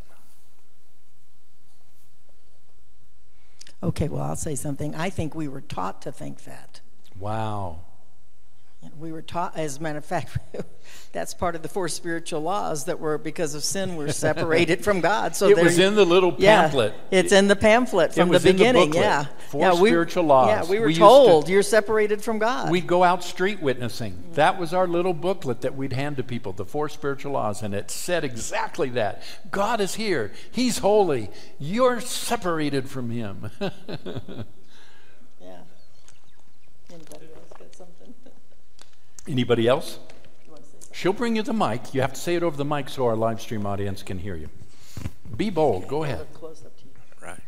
Okay, 3.84 4.08
well, 4.08 4.24
I'll 4.24 4.36
say 4.36 4.56
something. 4.56 4.96
I 4.96 5.10
think 5.10 5.36
we 5.36 5.48
were 5.48 5.62
taught 5.62 6.02
to 6.04 6.12
think 6.12 6.46
that. 6.46 6.82
Wow. 7.20 7.82
We 9.00 9.12
were 9.12 9.24
taught, 9.24 9.58
as 9.58 9.78
a 9.78 9.82
matter 9.82 9.98
of 9.98 10.06
fact, 10.06 10.38
that's 11.12 11.34
part 11.34 11.56
of 11.56 11.64
the 11.64 11.68
four 11.68 11.88
spiritual 11.88 12.42
laws 12.42 12.86
that 12.86 13.00
were 13.00 13.18
because 13.18 13.56
of 13.56 13.64
sin 13.64 13.96
we're 13.96 14.12
separated 14.12 14.84
from 14.84 15.02
God. 15.02 15.36
So 15.36 15.50
it 15.50 15.58
was 15.58 15.80
in 15.80 15.96
the 15.96 16.06
little 16.06 16.32
pamphlet. 16.32 16.94
Yeah, 17.10 17.20
it's 17.20 17.32
in 17.32 17.48
the 17.48 17.56
pamphlet 17.56 18.14
from 18.14 18.30
the 18.30 18.40
beginning. 18.40 18.92
The 18.92 18.98
yeah. 18.98 19.26
Four 19.50 19.62
yeah, 19.62 19.82
we, 19.82 19.90
spiritual 19.90 20.26
laws. 20.26 20.48
Yeah, 20.48 20.72
we 20.72 20.80
were 20.80 20.90
used 20.90 21.00
told 21.00 21.48
to- 21.48 21.52
you're 21.52 21.64
separated 21.64 22.22
from 22.22 22.38
God. 22.38 22.72
We'd 22.72 22.88
go 22.88 23.04
out 23.04 23.24
street 23.24 23.62
witnessing. 23.62 24.24
That 24.34 24.60
was 24.60 24.74
our 24.74 24.88
little 24.88 25.14
booklet 25.14 25.62
that 25.62 25.76
we'd 25.76 25.94
hand 25.94 26.18
to 26.18 26.24
people, 26.24 26.54
the 26.54 26.66
four 26.66 26.88
spiritual 26.88 27.34
laws, 27.34 27.64
and 27.64 27.74
it 27.74 27.90
said 27.90 28.24
exactly 28.24 28.90
that. 28.90 29.24
God 29.50 29.82
is 29.82 29.96
here. 29.96 30.32
He's 30.52 30.78
holy. 30.78 31.30
You're 31.60 32.00
separated 32.00 32.90
from 32.90 33.10
him. 33.10 33.50
yeah. 33.60 33.72
Anybody 36.94 37.00
else 37.00 37.02
got 37.02 37.10
something? 37.10 37.27
Anybody 39.28 39.68
else? 39.68 40.00
You 40.46 40.52
want 40.52 40.64
to 40.64 40.70
say 40.70 40.78
something? 40.80 40.90
She'll 40.94 41.14
bring 41.14 41.36
you 41.36 41.44
the 41.44 41.54
mic. 41.54 41.94
You 41.94 42.02
have 42.02 42.14
to 42.14 42.20
say 42.20 42.36
it 42.36 42.44
over 42.44 42.56
the 42.56 42.66
mic 42.66 42.90
so 42.90 43.06
our 43.06 43.16
live 43.16 43.42
stream 43.42 43.66
audience 43.66 44.04
can 44.04 44.20
hear 44.20 44.36
you. 44.36 44.50
Be 45.36 45.50
bold. 45.50 45.88
Go 45.88 46.04
ahead. 46.04 46.26
Close 46.34 46.64
up 46.66 46.76
to 46.78 46.84
you. 46.86 46.92
Right. 47.22 47.42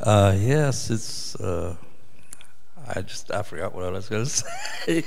Uh, 0.00 0.36
yes, 0.38 0.90
it's. 0.90 1.36
Uh, 1.36 1.76
I 2.88 3.02
just 3.02 3.32
I 3.32 3.42
forgot 3.42 3.74
what 3.74 3.84
I 3.84 3.90
was 3.90 4.08
going 4.08 4.24
to 4.26 4.30
say. 4.30 5.04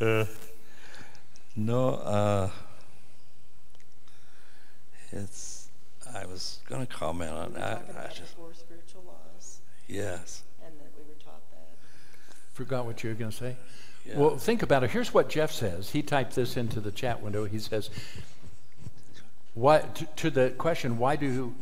uh, 0.00 0.24
no, 1.54 1.88
uh, 1.90 2.50
it's. 5.12 5.68
I 6.14 6.24
was 6.26 6.60
going 6.68 6.86
to 6.86 6.92
comment 6.92 7.32
on 7.32 7.52
that. 7.54 7.86
Talking 7.86 7.96
I 7.96 8.08
just 8.08 8.32
spiritual 8.32 9.04
laws, 9.06 9.60
yes. 9.86 10.42
and 10.64 10.72
that 10.78 10.90
we 10.96 11.02
were 11.04 11.18
taught 11.22 11.42
that. 11.50 11.76
Forgot 12.56 12.86
what 12.86 13.04
you 13.04 13.10
were 13.10 13.16
going 13.16 13.30
to 13.30 13.36
say? 13.36 13.56
Yeah. 14.06 14.16
Well, 14.16 14.38
think 14.38 14.62
about 14.62 14.82
it. 14.82 14.90
Here's 14.90 15.12
what 15.12 15.28
Jeff 15.28 15.52
says. 15.52 15.90
He 15.90 16.00
typed 16.00 16.34
this 16.34 16.56
into 16.56 16.80
the 16.80 16.90
chat 16.90 17.20
window. 17.20 17.44
He 17.44 17.58
says, 17.58 17.90
"Why?" 19.52 19.80
To, 19.80 20.04
to 20.06 20.30
the 20.30 20.50
question, 20.56 20.96
why 20.96 21.16
do 21.16 21.54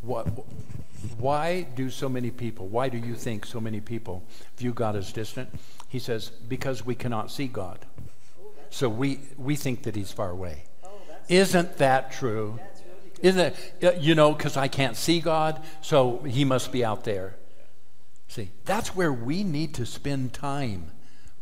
what? 0.00 0.26
Why 1.18 1.66
do 1.76 1.90
so 1.90 2.08
many 2.08 2.30
people? 2.30 2.66
Why 2.66 2.88
do 2.88 2.96
you 2.96 3.14
think 3.14 3.44
so 3.44 3.60
many 3.60 3.82
people 3.82 4.22
view 4.56 4.72
God 4.72 4.96
as 4.96 5.12
distant? 5.12 5.50
He 5.90 5.98
says, 5.98 6.30
because 6.30 6.84
we 6.84 6.94
cannot 6.94 7.30
see 7.30 7.46
God, 7.46 7.84
so 8.70 8.88
we 8.88 9.20
we 9.36 9.54
think 9.54 9.82
that 9.82 9.96
He's 9.96 10.12
far 10.12 10.30
away. 10.30 10.62
Isn't 11.28 11.76
that 11.76 12.10
true? 12.10 12.58
Isn't 13.20 13.54
it? 13.82 14.00
You 14.00 14.14
know, 14.14 14.32
because 14.32 14.56
I 14.56 14.68
can't 14.68 14.96
see 14.96 15.20
God, 15.20 15.62
so 15.82 16.22
He 16.22 16.46
must 16.46 16.72
be 16.72 16.82
out 16.82 17.04
there. 17.04 17.34
See, 18.28 18.50
that's 18.66 18.94
where 18.94 19.12
we 19.12 19.42
need 19.42 19.74
to 19.74 19.86
spend 19.86 20.34
time 20.34 20.92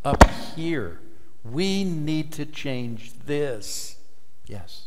up 0.05 0.23
here. 0.55 1.01
We 1.45 1.83
need 1.85 2.33
to 2.35 2.47
change 2.47 3.13
this. 3.27 3.97
Yes. 4.47 4.87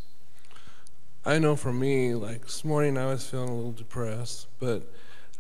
I 1.26 1.38
know 1.38 1.58
for 1.58 1.74
me, 1.74 2.16
like 2.16 2.44
this 2.44 2.64
morning 2.64 2.98
I 2.98 3.08
was 3.08 3.30
feeling 3.30 3.50
a 3.50 3.56
little 3.56 3.74
depressed, 3.74 4.48
but 4.60 4.90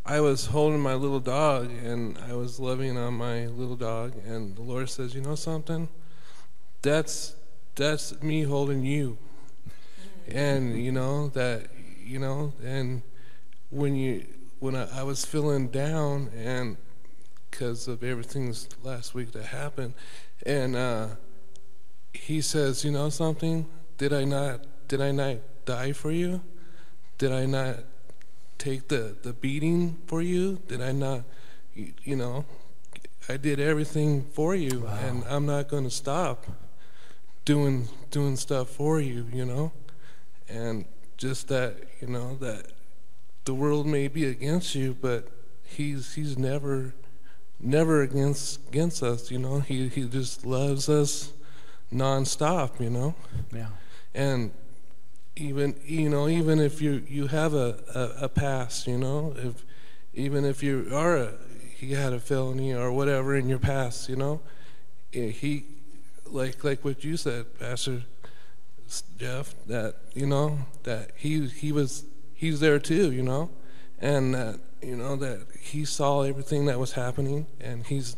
I 0.05 0.19
was 0.19 0.47
holding 0.47 0.81
my 0.81 0.95
little 0.95 1.21
dog 1.21 1.71
and 1.71 2.17
I 2.17 2.33
was 2.33 2.59
loving 2.59 2.97
on 2.97 3.13
my 3.13 3.47
little 3.47 3.77
dog 3.77 4.13
and 4.25 4.55
the 4.55 4.61
Lord 4.61 4.89
says, 4.89 5.15
"You 5.15 5.21
know 5.21 5.35
something? 5.35 5.87
That's 6.81 7.35
that's 7.75 8.21
me 8.21 8.43
holding 8.43 8.83
you." 8.83 9.17
Mm-hmm. 10.27 10.37
And 10.37 10.83
you 10.83 10.91
know 10.91 11.29
that 11.29 11.67
you 12.03 12.19
know 12.19 12.53
and 12.63 13.01
when 13.69 13.95
you 13.95 14.25
when 14.59 14.75
I, 14.75 14.99
I 14.99 15.03
was 15.03 15.25
feeling 15.25 15.67
down 15.67 16.29
and 16.35 16.77
because 17.49 17.87
of 17.87 18.03
everything 18.03 18.53
last 18.83 19.13
week 19.13 19.31
that 19.31 19.45
happened 19.45 19.93
and 20.45 20.75
uh 20.75 21.07
he 22.13 22.41
says, 22.41 22.83
"You 22.83 22.91
know 22.91 23.09
something? 23.09 23.67
Did 23.97 24.13
I 24.13 24.23
not? 24.23 24.65
Did 24.87 25.01
I 25.01 25.11
not 25.11 25.37
die 25.65 25.91
for 25.91 26.11
you? 26.11 26.41
Did 27.17 27.31
I 27.31 27.45
not 27.45 27.77
take 28.57 28.87
the 28.87 29.15
the 29.21 29.33
beating 29.33 29.97
for 30.07 30.21
you? 30.21 30.59
Did 30.67 30.81
I 30.81 30.91
not? 30.91 31.23
You, 31.73 31.93
you 32.03 32.15
know, 32.15 32.45
I 33.27 33.37
did 33.37 33.59
everything 33.59 34.25
for 34.33 34.55
you, 34.55 34.87
and 34.87 35.23
I'm 35.25 35.45
not 35.45 35.67
going 35.67 35.83
to 35.83 35.89
stop 35.89 36.45
doing 37.45 37.87
doing 38.11 38.35
stuff 38.35 38.69
for 38.69 38.99
you. 38.99 39.25
You 39.31 39.45
know, 39.45 39.71
and 40.47 40.85
just 41.17 41.47
that 41.49 41.77
you 42.01 42.07
know 42.07 42.35
that 42.37 42.71
the 43.49 43.55
world 43.55 43.87
may 43.87 44.07
be 44.07 44.25
against 44.25 44.75
you, 44.75 44.95
but 45.01 45.27
he's 45.63 46.13
he's 46.13 46.37
never 46.37 46.93
never 47.59 48.03
against 48.03 48.59
against 48.67 49.01
us. 49.01 49.31
You 49.31 49.39
know, 49.39 49.59
he 49.59 49.87
he 49.87 50.07
just 50.07 50.45
loves 50.45 50.87
us 50.87 51.33
nonstop. 51.91 52.79
You 52.79 52.91
know, 52.91 53.15
Yeah. 53.51 53.69
and 54.13 54.51
even 55.35 55.73
you 55.83 56.09
know 56.09 56.27
even 56.27 56.59
if 56.59 56.79
you 56.79 57.03
you 57.07 57.25
have 57.25 57.55
a, 57.55 57.79
a, 57.95 58.25
a 58.25 58.29
past, 58.29 58.85
you 58.85 58.99
know, 58.99 59.33
if 59.35 59.65
even 60.13 60.45
if 60.45 60.61
you 60.61 60.87
are 60.93 61.17
a 61.17 61.33
you 61.79 61.95
had 61.95 62.13
a 62.13 62.19
felony 62.19 62.71
or 62.71 62.91
whatever 62.91 63.35
in 63.35 63.49
your 63.49 63.57
past, 63.57 64.09
you 64.09 64.15
know, 64.15 64.41
eh, 65.11 65.29
he 65.29 65.63
like 66.27 66.63
like 66.63 66.85
what 66.85 67.03
you 67.03 67.17
said, 67.17 67.57
Pastor 67.57 68.03
Jeff, 69.17 69.55
that 69.65 69.95
you 70.13 70.27
know 70.27 70.59
that 70.83 71.13
he 71.15 71.47
he 71.47 71.71
was 71.71 72.03
he's 72.39 72.59
there 72.61 72.79
too, 72.79 73.11
you 73.11 73.21
know, 73.21 73.49
and 73.99 74.33
that 74.33 74.59
you 74.81 74.95
know 74.95 75.15
that 75.17 75.39
he 75.59 75.83
saw 75.85 76.21
everything 76.21 76.65
that 76.67 76.79
was 76.79 76.93
happening, 76.93 77.45
and 77.59 77.85
he's 77.85 78.15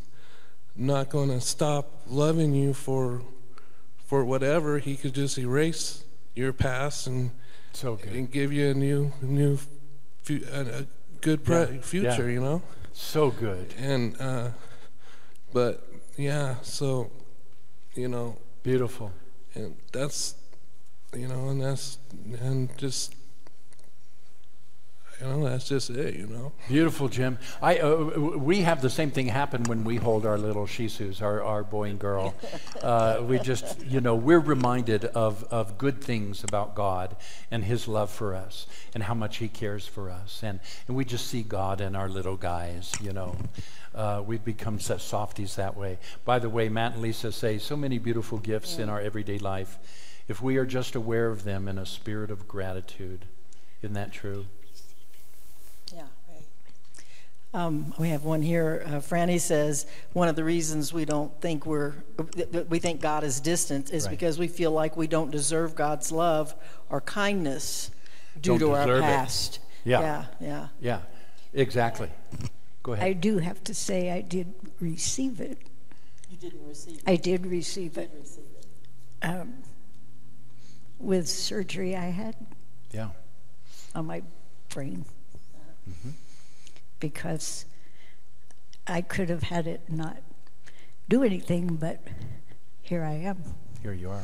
not 0.76 1.10
going 1.10 1.30
to 1.30 1.42
stop 1.42 1.86
loving 2.08 2.54
you 2.54 2.74
for 2.74 3.22
for 4.06 4.24
whatever. 4.24 4.78
He 4.80 4.96
could 4.96 5.14
just 5.16 5.38
erase 5.38 6.04
your 6.36 6.54
past 6.54 7.08
and 7.08 7.32
So 7.74 7.98
and 8.08 8.32
give 8.32 8.54
you 8.54 8.70
a 8.70 8.74
new 8.74 9.12
new 9.22 9.58
a 10.30 10.86
good 11.22 11.44
pre- 11.44 11.56
Yeah, 11.76 11.82
future, 11.82 12.28
yeah. 12.28 12.34
you 12.36 12.42
know. 12.42 12.62
So 12.94 13.32
good. 13.32 13.74
And 13.80 14.16
uh, 14.22 14.50
but 15.52 15.84
yeah, 16.18 16.56
so 16.62 17.10
you 17.96 18.08
know, 18.08 18.38
Beautiful. 18.64 19.12
and 19.56 19.76
that's 19.92 20.36
you 21.16 21.28
know, 21.28 21.50
and 21.50 21.60
that's 21.62 21.98
and 22.40 22.70
just 22.78 23.16
you 25.22 25.28
know, 25.28 25.50
that's 25.50 25.68
just 25.68 25.90
it, 25.90 26.16
you 26.16 26.26
know. 26.28 26.52
Beautiful, 26.68 27.08
Jim. 27.08 27.38
I, 27.62 27.78
uh, 27.80 27.96
we 27.96 28.62
have 28.62 28.82
the 28.82 28.90
same 28.90 29.12
thing 29.12 29.28
happen 29.28 29.64
when 29.64 29.84
we 29.84 29.98
hold 29.98 30.26
our 30.26 30.38
little 30.38 30.66
Shih 30.66 30.88
Tzus, 30.88 31.22
our, 31.22 31.44
our 31.44 31.64
boy 31.64 31.90
and 31.90 32.00
girl. 32.00 32.34
Uh, 32.82 33.22
we 33.22 33.38
just, 33.38 33.86
you 33.86 34.02
know, 34.02 34.16
we're 34.16 34.40
reminded 34.40 35.06
of, 35.06 35.44
of 35.52 35.78
good 35.78 36.02
things 36.02 36.44
about 36.44 36.74
God 36.74 37.16
and 37.52 37.64
His 37.64 37.88
love 37.88 38.10
for 38.10 38.34
us 38.34 38.66
and 38.96 39.04
how 39.04 39.14
much 39.14 39.38
He 39.38 39.48
cares 39.48 39.86
for 39.86 40.10
us. 40.10 40.42
And, 40.42 40.60
and 40.88 40.98
we 40.98 41.06
just 41.06 41.28
see 41.28 41.44
God 41.44 41.80
in 41.80 41.96
our 41.96 42.10
little 42.10 42.38
guys, 42.38 42.92
you 43.00 43.14
know. 43.14 43.36
Uh, 43.94 44.24
we've 44.26 44.44
become 44.44 44.80
such 44.80 45.04
softies 45.04 45.56
that 45.58 45.78
way. 45.78 46.00
By 46.26 46.40
the 46.40 46.50
way, 46.50 46.70
Matt 46.70 46.94
and 46.94 47.04
Lisa 47.04 47.32
say 47.32 47.60
so 47.60 47.78
many 47.78 48.00
beautiful 48.00 48.40
gifts 48.40 48.80
in 48.80 48.90
our 48.90 49.00
everyday 49.00 49.38
life. 49.38 49.78
If 50.28 50.42
we 50.42 50.58
are 50.58 50.66
just 50.66 50.96
aware 50.96 51.28
of 51.28 51.44
them 51.44 51.68
in 51.68 51.78
a 51.78 51.86
spirit 51.86 52.32
of 52.32 52.48
gratitude, 52.48 53.26
isn't 53.84 53.94
that 53.94 54.12
true? 54.12 54.48
Yeah, 57.54 57.60
right. 57.60 57.66
Um, 57.66 57.94
we 57.98 58.10
have 58.10 58.24
one 58.24 58.42
here. 58.42 58.84
Uh, 58.86 58.90
Franny 59.00 59.40
says 59.40 59.86
one 60.14 60.28
of 60.28 60.36
the 60.36 60.44
reasons 60.44 60.94
we 60.94 61.06
don't 61.06 61.32
think 61.42 61.66
we're 61.66 61.94
th- 62.34 62.52
th- 62.52 62.68
we 62.70 62.80
think 62.80 63.02
God 63.02 63.24
is 63.24 63.40
distant 63.40 63.92
is 63.92 64.06
Right. 64.06 64.12
because 64.12 64.40
we 64.40 64.48
feel 64.48 64.72
like 64.72 64.96
we 64.98 65.08
don't 65.08 65.32
deserve 65.32 65.76
God's 65.76 66.12
love 66.12 66.54
or 66.90 67.02
kindness 67.02 67.92
due 68.42 68.52
Don't 68.58 68.60
to 68.60 68.72
our 68.76 68.86
deserve 68.86 69.00
it. 69.00 69.06
past. 69.08 69.60
Yeah. 69.84 70.00
yeah, 70.02 70.26
yeah. 70.40 70.68
Yeah, 70.80 71.00
exactly. 71.54 72.10
Go 72.84 72.94
ahead. 72.94 73.06
I 73.06 73.14
do 73.14 73.38
have 73.40 73.64
to 73.66 73.74
say 73.74 74.12
I 74.12 74.22
did 74.22 74.54
receive 74.80 75.40
it. 75.42 75.58
You 76.30 76.38
didn't 76.38 76.68
receive 76.68 76.98
it. 76.98 77.04
I 77.08 77.16
did 77.16 77.46
receive 77.46 77.98
it 77.98 78.12
receive 78.18 78.46
it. 78.60 79.26
um, 79.26 79.54
with 81.00 81.28
surgery 81.28 81.96
I 81.96 82.06
had 82.12 82.36
yeah. 82.92 83.10
on 83.96 84.06
my 84.06 84.22
brain 84.70 85.04
because 87.02 87.66
I 88.88 89.02
could 89.02 89.28
have 89.30 89.44
had 89.44 89.68
it 89.68 89.82
not 89.90 90.18
do 91.10 91.24
anything, 91.24 91.76
but 91.76 92.00
here 92.82 93.04
I 93.04 93.14
am. 93.16 93.44
Here 93.82 93.92
you 93.92 94.10
are. 94.10 94.24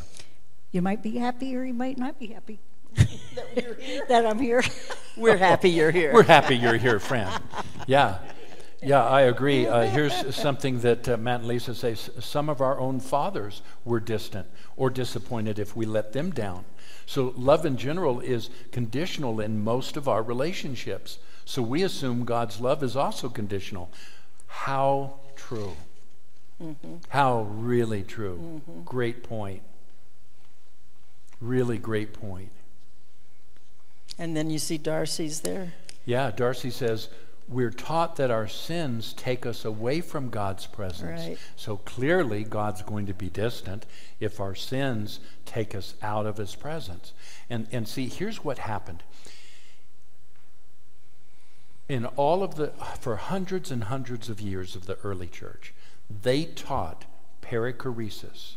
You 0.72 0.82
might 0.82 1.04
be 1.04 1.18
happy 1.18 1.56
or 1.58 1.66
you 1.66 1.74
might 1.74 1.98
not 1.98 2.18
be 2.18 2.28
happy 2.28 2.60
that 2.96 4.26
I'm 4.26 4.40
here. 4.40 4.64
We're 5.18 5.38
happy 5.38 5.70
you're 5.70 5.92
here. 5.92 6.14
We're 6.14 6.24
happy 6.24 6.56
you're 6.56 6.78
here, 6.78 7.00
friend. 7.00 7.30
Yeah. 7.88 8.20
Yeah, 8.84 9.04
I 9.04 9.22
agree. 9.22 9.66
Uh, 9.66 9.88
here's 9.90 10.36
something 10.36 10.82
that 10.82 11.10
uh, 11.10 11.18
Matt 11.18 11.40
and 11.40 11.48
Lisa 11.48 11.74
say. 11.74 11.94
S- 11.94 12.12
Some 12.20 12.48
of 12.48 12.62
our 12.62 12.80
own 12.80 13.00
fathers 13.00 13.64
were 13.84 14.00
distant 14.00 14.46
or 14.76 14.92
disappointed 14.92 15.58
if 15.58 15.76
we 15.76 15.88
let 15.88 16.14
them 16.14 16.30
down. 16.30 16.64
So, 17.08 17.34
love 17.36 17.66
in 17.66 17.78
general 17.78 18.20
is 18.20 18.52
conditional 18.72 19.40
in 19.40 19.64
most 19.64 19.98
of 19.98 20.08
our 20.08 20.22
relationships. 20.22 21.18
So, 21.48 21.62
we 21.62 21.82
assume 21.82 22.26
God's 22.26 22.60
love 22.60 22.84
is 22.84 22.98
also 22.98 23.30
conditional. 23.30 23.90
How 24.48 25.14
true. 25.38 25.78
Mm-hmm. 26.62 26.96
How 27.08 27.44
really 27.44 28.04
true. 28.04 28.62
Mm-hmm. 28.68 28.82
Great 28.84 29.24
point. 29.24 29.62
Really 31.40 31.78
great 31.78 32.12
point. 32.12 32.50
And 34.20 34.36
then 34.36 34.50
you 34.50 34.60
see 34.60 34.78
Darcy's 34.78 35.40
there. 35.40 35.74
Yeah, 36.04 36.32
Darcy 36.32 36.70
says, 36.70 37.08
we're 37.48 37.72
taught 37.72 38.18
that 38.18 38.30
our 38.30 38.50
sins 38.50 39.14
take 39.14 39.46
us 39.46 39.64
away 39.64 40.02
from 40.02 40.30
God's 40.30 40.68
presence. 40.68 41.22
Right. 41.22 41.38
So 41.56 41.78
clearly, 41.78 42.44
God's 42.44 42.82
going 42.82 43.06
to 43.06 43.14
be 43.14 43.30
distant 43.30 43.86
if 44.20 44.42
our 44.42 44.54
sins 44.54 45.22
take 45.46 45.74
us 45.74 45.94
out 46.02 46.26
of 46.26 46.36
His 46.36 46.56
presence. 46.56 47.14
And, 47.50 47.68
and 47.72 47.88
see, 47.88 48.10
here's 48.10 48.44
what 48.44 48.58
happened. 48.58 49.04
In 51.90 52.06
all 52.06 52.44
of 52.44 52.56
the, 52.56 52.74
for 53.00 53.16
hundreds 53.16 53.72
and 53.72 53.86
hundreds 53.86 54.30
of 54.30 54.42
years 54.42 54.76
of 54.76 54.86
the 54.86 54.98
early 55.04 55.28
church, 55.28 55.74
they 56.10 56.46
taught 56.46 57.06
perichoresis, 57.42 58.56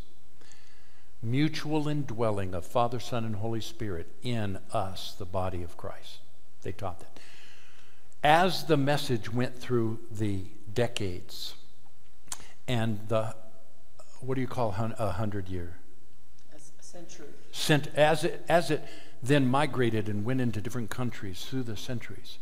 mutual 1.23 1.87
indwelling 1.87 2.55
of 2.55 2.67
Father, 2.67 2.99
Son, 2.99 3.25
and 3.25 3.37
Holy 3.37 3.61
Spirit 3.61 4.09
in 4.23 4.59
us, 4.73 5.15
the 5.17 5.25
body 5.25 5.63
of 5.63 5.77
Christ. 5.77 6.19
They 6.63 6.73
taught 6.73 7.01
that 7.01 7.21
as 8.23 8.65
the 8.65 8.77
message 8.77 9.33
went 9.33 9.59
through 9.59 9.99
the 10.11 10.45
decades 10.73 11.55
and 12.69 13.01
the, 13.09 13.35
what 14.21 14.35
do 14.35 14.41
you 14.41 14.47
call 14.47 14.75
a 14.79 15.13
hundred 15.13 15.49
year? 15.49 15.77
A 16.55 16.83
century. 16.83 17.27
Cent, 17.51 17.89
as, 17.95 18.25
it, 18.25 18.45
as 18.49 18.71
it 18.71 18.85
then 19.23 19.47
migrated 19.47 20.09
and 20.09 20.25
went 20.25 20.41
into 20.41 20.61
different 20.61 20.91
countries 20.91 21.45
through 21.45 21.63
the 21.63 21.77
centuries, 21.77 22.39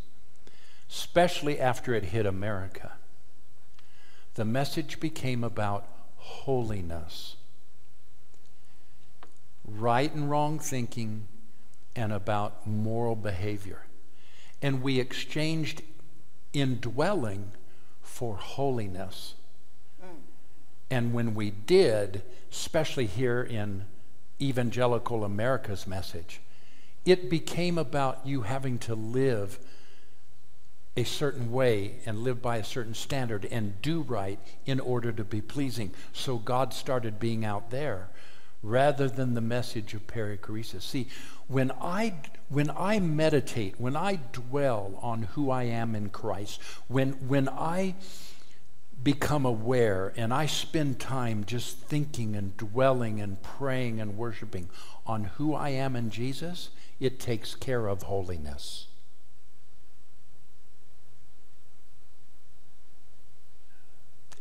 especially 0.90 1.58
after 1.60 1.94
it 1.94 2.04
hit 2.04 2.26
America, 2.26 2.92
the 4.34 4.44
message 4.44 5.00
became 5.00 5.42
about 5.42 5.86
holiness, 6.16 7.36
right 9.64 10.12
and 10.14 10.30
wrong 10.30 10.58
thinking, 10.58 11.26
and 11.96 12.12
about 12.12 12.66
moral 12.66 13.16
behavior 13.16 13.82
and 14.62 14.82
we 14.82 14.98
exchanged 14.98 15.82
indwelling 16.52 17.52
for 18.02 18.36
holiness. 18.36 19.34
Mm. 20.02 20.16
And 20.90 21.12
when 21.12 21.34
we 21.34 21.50
did, 21.50 22.22
especially 22.50 23.06
here 23.06 23.42
in 23.42 23.84
evangelical 24.40 25.24
America's 25.24 25.86
message, 25.86 26.40
it 27.04 27.30
became 27.30 27.78
about 27.78 28.26
you 28.26 28.42
having 28.42 28.78
to 28.78 28.94
live 28.94 29.58
a 30.98 31.04
certain 31.04 31.52
way 31.52 31.94
and 32.06 32.18
live 32.18 32.42
by 32.42 32.56
a 32.56 32.64
certain 32.64 32.94
standard 32.94 33.44
and 33.52 33.80
do 33.82 34.02
right 34.02 34.40
in 34.66 34.80
order 34.80 35.12
to 35.12 35.22
be 35.22 35.40
pleasing. 35.40 35.92
So 36.12 36.38
God 36.38 36.74
started 36.74 37.20
being 37.20 37.44
out 37.44 37.70
there 37.70 38.08
rather 38.64 39.08
than 39.08 39.34
the 39.34 39.40
message 39.40 39.94
of 39.94 40.08
perichoresis. 40.08 40.82
See, 40.82 41.06
when 41.46 41.70
I 41.80 42.14
when 42.48 42.70
I 42.76 42.98
meditate, 42.98 43.78
when 43.78 43.94
I 43.94 44.18
dwell 44.32 44.98
on 45.00 45.22
who 45.22 45.50
I 45.52 45.64
am 45.64 45.94
in 45.94 46.08
Christ, 46.08 46.60
when, 46.88 47.12
when 47.28 47.48
I 47.48 47.94
become 49.00 49.44
aware 49.46 50.12
and 50.16 50.34
I 50.34 50.46
spend 50.46 50.98
time 50.98 51.44
just 51.44 51.78
thinking 51.78 52.34
and 52.34 52.56
dwelling 52.56 53.20
and 53.20 53.40
praying 53.40 54.00
and 54.00 54.16
worshiping 54.16 54.68
on 55.06 55.24
who 55.24 55.54
I 55.54 55.68
am 55.68 55.94
in 55.94 56.10
Jesus, 56.10 56.70
it 56.98 57.20
takes 57.20 57.54
care 57.54 57.86
of 57.86 58.04
holiness. 58.04 58.87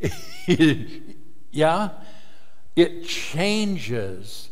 yeah? 1.50 1.90
It 2.76 3.04
changes 3.04 4.50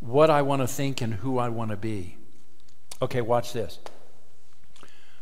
what 0.00 0.30
I 0.30 0.42
want 0.42 0.62
to 0.62 0.68
think 0.68 1.00
and 1.00 1.14
who 1.14 1.38
I 1.38 1.48
want 1.48 1.70
to 1.70 1.76
be. 1.76 2.16
Okay, 3.00 3.20
watch 3.20 3.52
this. 3.52 3.78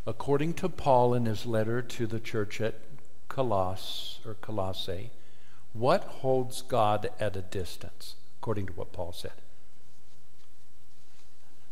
According 0.06 0.54
to 0.54 0.68
Paul 0.68 1.14
in 1.14 1.26
his 1.26 1.46
letter 1.46 1.82
to 1.82 2.06
the 2.06 2.20
church 2.20 2.60
at 2.60 2.80
Colossus 3.28 4.20
or 4.24 4.34
Colossae, 4.34 5.10
what 5.72 6.04
holds 6.04 6.62
God 6.62 7.10
at 7.20 7.36
a 7.36 7.42
distance, 7.42 8.14
according 8.38 8.66
to 8.66 8.72
what 8.72 8.92
Paul 8.92 9.12
said? 9.12 9.32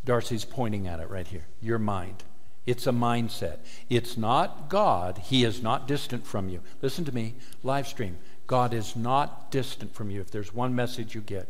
Darcy's 0.05 0.45
pointing 0.45 0.87
at 0.87 1.01
it 1.01 1.09
right 1.09 1.27
here. 1.27 1.47
Your 1.62 1.79
mind. 1.79 2.25
It's 2.67 2.87
a 2.87 2.93
mindset. 2.93 3.59
It's 3.91 4.17
not 4.17 4.69
God. 4.69 5.19
He 5.19 5.45
is 5.45 5.62
not 5.62 5.87
distant 5.87 6.27
from 6.27 6.49
you. 6.49 6.61
Listen 6.81 7.05
to 7.05 7.15
me, 7.15 7.35
live 7.62 7.87
stream. 7.87 8.19
God 8.47 8.73
is 8.73 8.97
not 8.97 9.51
distant 9.51 9.95
from 9.95 10.11
you. 10.11 10.21
If 10.21 10.31
there's 10.31 10.55
one 10.55 10.75
message 10.75 11.15
you 11.15 11.21
get, 11.21 11.49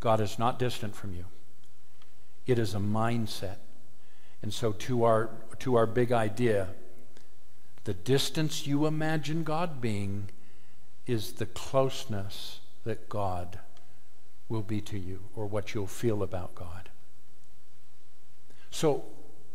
God 0.00 0.20
is 0.20 0.38
not 0.38 0.58
distant 0.58 0.94
from 0.94 1.14
you. 1.14 1.24
It 2.46 2.58
is 2.58 2.74
a 2.74 2.78
mindset. 2.78 3.56
And 4.42 4.52
so, 4.52 4.72
to 4.72 5.04
our, 5.04 5.30
to 5.60 5.74
our 5.74 5.86
big 5.86 6.12
idea, 6.12 6.68
the 7.84 7.94
distance 7.94 8.66
you 8.66 8.86
imagine 8.86 9.42
God 9.42 9.80
being 9.80 10.28
is 11.06 11.32
the 11.32 11.46
closeness 11.46 12.60
that 12.84 13.08
God 13.08 13.58
will 14.48 14.62
be 14.62 14.80
to 14.82 14.98
you 14.98 15.20
or 15.34 15.46
what 15.46 15.74
you'll 15.74 15.86
feel 15.86 16.22
about 16.22 16.54
God. 16.54 16.90
So, 18.70 19.04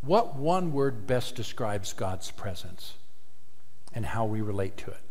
what 0.01 0.35
one 0.35 0.73
word 0.73 1.07
best 1.07 1.35
describes 1.35 1.93
God's 1.93 2.31
presence 2.31 2.95
and 3.93 4.05
how 4.05 4.25
we 4.25 4.41
relate 4.41 4.77
to 4.77 4.91
it? 4.91 5.01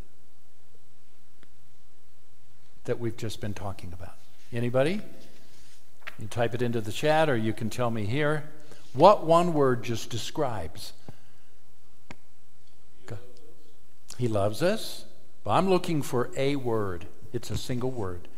That 2.84 2.98
we've 2.98 3.16
just 3.16 3.40
been 3.40 3.54
talking 3.54 3.92
about. 3.92 4.14
Anybody? 4.52 5.00
You 6.18 6.26
type 6.26 6.54
it 6.54 6.62
into 6.62 6.80
the 6.80 6.92
chat 6.92 7.28
or 7.28 7.36
you 7.36 7.52
can 7.52 7.70
tell 7.70 7.90
me 7.90 8.04
here. 8.04 8.44
What 8.92 9.24
one 9.24 9.54
word 9.54 9.84
just 9.84 10.10
describes? 10.10 10.92
He 14.20 14.28
loves 14.28 14.62
us. 14.62 15.06
But 15.44 15.52
I'm 15.52 15.70
looking 15.70 16.02
for 16.02 16.30
a 16.36 16.56
word. 16.56 17.06
It's 17.32 17.50
a 17.50 17.56
single 17.56 17.90
word 17.90 18.28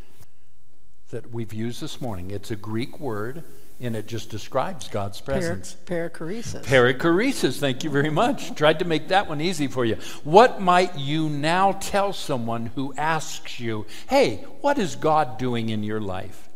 that 1.11 1.33
we've 1.33 1.53
used 1.53 1.81
this 1.81 2.01
morning. 2.01 2.31
It's 2.31 2.53
a 2.53 2.57
Greek 2.57 3.01
word, 3.01 3.43
and 3.81 3.97
it 3.97 4.07
just 4.07 4.31
describes 4.31 4.89
God's 4.89 5.21
presence. 5.21 5.77
Per- 5.87 6.11
perichoresis. 6.11 6.65
Perichoresis. 6.65 7.59
Thank 7.59 7.85
you 7.85 7.91
very 7.91 8.11
much. 8.11 8.55
Tried 8.55 8.79
to 8.79 8.85
make 8.85 9.09
that 9.09 9.29
one 9.29 9.41
easy 9.41 9.67
for 9.67 9.85
you. 9.85 9.97
What 10.25 10.61
might 10.61 10.97
you 10.97 11.29
now 11.29 11.73
tell 11.73 12.13
someone 12.13 12.67
who 12.75 12.95
asks 12.97 13.59
you, 13.59 13.87
"Hey, 14.09 14.45
what 14.61 14.79
is 14.79 14.97
God 14.97 15.39
doing 15.39 15.69
in 15.69 15.83
your 15.83 16.01
life?" 16.01 16.49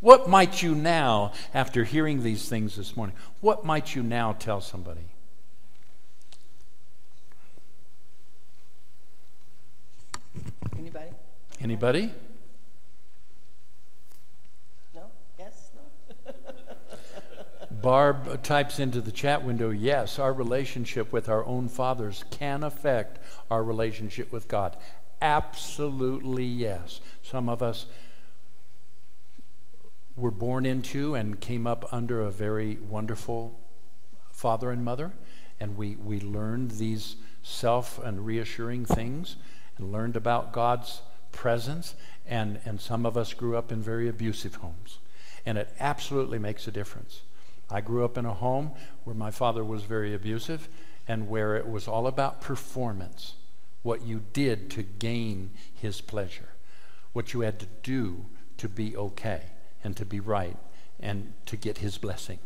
What 0.00 0.28
might 0.28 0.62
you 0.62 0.74
now, 0.74 1.32
after 1.54 1.82
hearing 1.82 2.22
these 2.22 2.48
things 2.48 2.76
this 2.76 2.96
morning, 2.96 3.16
what 3.40 3.64
might 3.64 3.94
you 3.94 4.02
now 4.02 4.34
tell 4.34 4.60
somebody? 4.60 5.08
Anybody? 10.78 11.10
Anybody? 11.60 12.12
No? 14.94 15.02
Yes? 15.38 15.70
No? 15.74 16.32
Barb 17.86 18.42
types 18.42 18.80
into 18.80 19.00
the 19.00 19.12
chat 19.12 19.44
window 19.44 19.70
yes, 19.70 20.18
our 20.18 20.32
relationship 20.32 21.12
with 21.12 21.28
our 21.28 21.46
own 21.46 21.68
fathers 21.68 22.24
can 22.32 22.64
affect 22.64 23.20
our 23.48 23.62
relationship 23.62 24.32
with 24.32 24.48
God. 24.48 24.76
Absolutely 25.22 26.42
yes. 26.42 27.00
Some 27.22 27.48
of 27.48 27.62
us 27.62 27.86
were 30.16 30.32
born 30.32 30.66
into 30.66 31.14
and 31.14 31.38
came 31.38 31.64
up 31.64 31.84
under 31.92 32.22
a 32.22 32.30
very 32.32 32.74
wonderful 32.74 33.56
father 34.32 34.72
and 34.72 34.84
mother, 34.84 35.12
and 35.60 35.76
we, 35.76 35.94
we 35.94 36.18
learned 36.18 36.72
these 36.72 37.14
self 37.44 38.00
and 38.02 38.26
reassuring 38.26 38.84
things 38.84 39.36
and 39.78 39.92
learned 39.92 40.16
about 40.16 40.52
God's 40.52 41.02
presence, 41.30 41.94
and, 42.26 42.58
and 42.64 42.80
some 42.80 43.06
of 43.06 43.16
us 43.16 43.32
grew 43.32 43.56
up 43.56 43.70
in 43.70 43.80
very 43.80 44.08
abusive 44.08 44.56
homes. 44.56 44.98
And 45.46 45.56
it 45.56 45.72
absolutely 45.78 46.40
makes 46.40 46.66
a 46.66 46.72
difference. 46.72 47.20
I 47.70 47.80
grew 47.80 48.04
up 48.04 48.16
in 48.16 48.26
a 48.26 48.34
home 48.34 48.72
where 49.04 49.16
my 49.16 49.30
father 49.30 49.64
was 49.64 49.82
very 49.82 50.14
abusive 50.14 50.68
and 51.08 51.28
where 51.28 51.56
it 51.56 51.68
was 51.68 51.88
all 51.88 52.06
about 52.06 52.40
performance 52.40 53.34
what 53.82 54.02
you 54.02 54.20
did 54.32 54.68
to 54.68 54.82
gain 54.82 55.50
his 55.72 56.00
pleasure, 56.00 56.48
what 57.12 57.32
you 57.32 57.40
had 57.40 57.60
to 57.60 57.68
do 57.84 58.26
to 58.56 58.68
be 58.68 58.96
okay 58.96 59.42
and 59.84 59.96
to 59.96 60.04
be 60.04 60.18
right 60.18 60.56
and 60.98 61.32
to 61.46 61.56
get 61.56 61.78
his 61.78 61.96
blessing. 61.96 62.40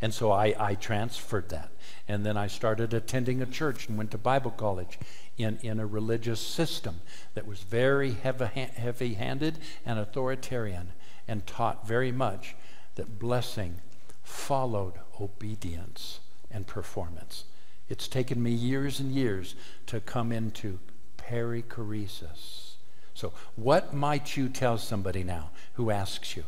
And 0.00 0.14
so 0.14 0.30
I, 0.30 0.54
I 0.58 0.74
transferred 0.74 1.48
that. 1.48 1.70
And 2.06 2.24
then 2.24 2.36
I 2.36 2.46
started 2.46 2.94
attending 2.94 3.42
a 3.42 3.46
church 3.46 3.88
and 3.88 3.98
went 3.98 4.12
to 4.12 4.18
Bible 4.18 4.52
college 4.52 4.98
in, 5.36 5.58
in 5.62 5.80
a 5.80 5.86
religious 5.86 6.40
system 6.40 7.00
that 7.34 7.46
was 7.46 7.60
very 7.60 8.12
heavy 8.12 9.14
handed 9.14 9.58
and 9.84 9.98
authoritarian 9.98 10.92
and 11.26 11.46
taught 11.46 11.88
very 11.88 12.12
much 12.12 12.54
that 12.94 13.18
blessing 13.18 13.80
followed 14.24 14.94
obedience 15.20 16.18
and 16.50 16.66
performance. 16.66 17.44
It's 17.88 18.08
taken 18.08 18.42
me 18.42 18.50
years 18.50 18.98
and 18.98 19.12
years 19.12 19.54
to 19.86 20.00
come 20.00 20.32
into 20.32 20.80
perichoresis. 21.16 22.72
So, 23.14 23.32
what 23.54 23.94
might 23.94 24.36
you 24.36 24.48
tell 24.48 24.78
somebody 24.78 25.22
now 25.22 25.50
who 25.74 25.90
asks 25.90 26.36
you, 26.36 26.44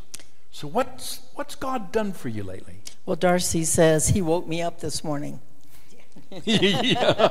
so, 0.51 0.67
what's, 0.67 1.21
what's 1.35 1.53
God 1.53 1.91
done 1.91 2.13
for 2.13 2.29
you 2.29 2.43
lately? 2.43 2.79
Well, 3.05 3.15
Darcy 3.15 3.63
says 3.63 4.09
he 4.09 4.23
woke 4.23 4.47
me 4.47 4.61
up 4.61 4.79
this 4.79 5.03
morning. 5.03 5.39
Yeah. 6.43 7.27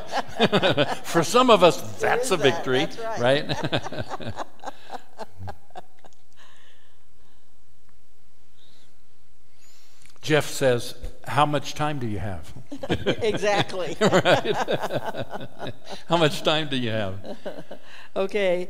For 1.02 1.24
some 1.24 1.50
of 1.50 1.62
us, 1.62 1.98
that's 1.98 2.26
is 2.26 2.30
a 2.30 2.36
that, 2.36 2.42
victory, 2.42 2.86
that's 2.86 3.20
right? 3.20 4.34
Jeff 10.26 10.46
says, 10.46 10.96
How 11.28 11.46
much 11.46 11.74
time 11.74 12.00
do 12.00 12.06
you 12.08 12.18
have? 12.18 12.52
exactly. 13.22 13.96
How 16.08 16.16
much 16.16 16.42
time 16.42 16.68
do 16.68 16.76
you 16.76 16.90
have? 16.90 17.38
Okay. 18.16 18.68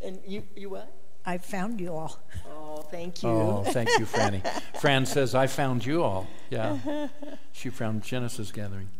and 0.00 0.20
you, 0.24 0.44
you 0.54 0.70
what? 0.70 0.94
I 1.26 1.38
found 1.38 1.80
you 1.80 1.92
all. 1.92 2.20
Oh, 2.48 2.82
thank 2.82 3.24
you. 3.24 3.30
Oh, 3.30 3.64
thank 3.66 3.88
you, 3.98 4.06
Franny. 4.06 4.46
Fran 4.80 5.06
says, 5.06 5.34
I 5.34 5.48
found 5.48 5.84
you 5.84 6.04
all. 6.04 6.28
Yeah. 6.48 7.08
She 7.50 7.68
found 7.68 8.04
Genesis 8.04 8.52
Gathering. 8.52 8.90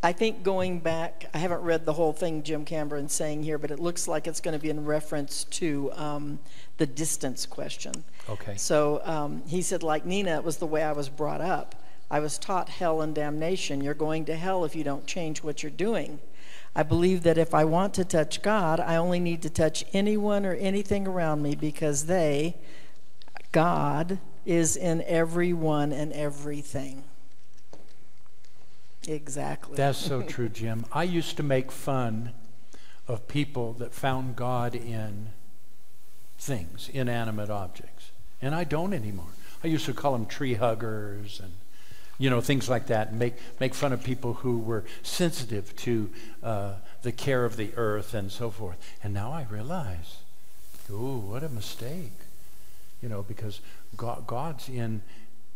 I 0.00 0.12
think 0.12 0.44
going 0.44 0.78
back, 0.78 1.28
I 1.34 1.38
haven't 1.38 1.62
read 1.62 1.84
the 1.84 1.92
whole 1.92 2.12
thing 2.12 2.44
Jim 2.44 2.64
Cameron's 2.64 3.12
saying 3.12 3.42
here, 3.42 3.58
but 3.58 3.72
it 3.72 3.80
looks 3.80 4.06
like 4.06 4.28
it's 4.28 4.40
going 4.40 4.56
to 4.56 4.62
be 4.62 4.70
in 4.70 4.84
reference 4.84 5.42
to 5.44 5.90
um, 5.94 6.38
the 6.76 6.86
distance 6.86 7.46
question. 7.46 8.04
Okay. 8.28 8.56
So 8.56 9.00
um, 9.04 9.42
he 9.48 9.60
said, 9.60 9.82
like 9.82 10.06
Nina, 10.06 10.36
it 10.36 10.44
was 10.44 10.58
the 10.58 10.66
way 10.66 10.84
I 10.84 10.92
was 10.92 11.08
brought 11.08 11.40
up. 11.40 11.74
I 12.10 12.20
was 12.20 12.38
taught 12.38 12.68
hell 12.68 13.00
and 13.00 13.12
damnation. 13.12 13.80
You're 13.80 13.92
going 13.94 14.24
to 14.26 14.36
hell 14.36 14.64
if 14.64 14.76
you 14.76 14.84
don't 14.84 15.04
change 15.06 15.42
what 15.42 15.64
you're 15.64 15.70
doing. 15.70 16.20
I 16.76 16.84
believe 16.84 17.24
that 17.24 17.36
if 17.36 17.52
I 17.52 17.64
want 17.64 17.92
to 17.94 18.04
touch 18.04 18.40
God, 18.40 18.78
I 18.78 18.96
only 18.96 19.18
need 19.18 19.42
to 19.42 19.50
touch 19.50 19.84
anyone 19.92 20.46
or 20.46 20.54
anything 20.54 21.08
around 21.08 21.42
me 21.42 21.56
because 21.56 22.06
they, 22.06 22.56
God, 23.50 24.18
is 24.46 24.76
in 24.76 25.02
everyone 25.02 25.92
and 25.92 26.12
everything. 26.12 27.02
Exactly. 29.08 29.76
That's 29.76 29.98
so 29.98 30.22
true, 30.22 30.48
Jim. 30.48 30.84
I 30.92 31.04
used 31.04 31.36
to 31.38 31.42
make 31.42 31.72
fun 31.72 32.32
of 33.06 33.26
people 33.26 33.72
that 33.74 33.94
found 33.94 34.36
God 34.36 34.74
in 34.74 35.28
things, 36.38 36.90
inanimate 36.92 37.48
objects. 37.48 38.10
And 38.42 38.54
I 38.54 38.64
don't 38.64 38.92
anymore. 38.92 39.32
I 39.64 39.68
used 39.68 39.86
to 39.86 39.94
call 39.94 40.12
them 40.12 40.26
tree 40.26 40.54
huggers 40.54 41.40
and 41.40 41.52
you 42.20 42.30
know 42.30 42.40
things 42.40 42.68
like 42.68 42.88
that 42.88 43.14
make 43.14 43.34
make 43.60 43.74
fun 43.74 43.92
of 43.92 44.02
people 44.02 44.34
who 44.34 44.58
were 44.58 44.84
sensitive 45.02 45.74
to 45.76 46.10
uh, 46.42 46.72
the 47.02 47.12
care 47.12 47.44
of 47.44 47.56
the 47.56 47.70
earth 47.76 48.12
and 48.14 48.30
so 48.30 48.50
forth. 48.50 48.76
And 49.02 49.14
now 49.14 49.32
I 49.32 49.46
realize, 49.50 50.18
ooh, 50.90 51.18
what 51.18 51.42
a 51.42 51.48
mistake. 51.48 52.12
You 53.02 53.08
know, 53.08 53.22
because 53.22 53.60
God, 53.96 54.26
God's 54.26 54.68
in 54.68 55.02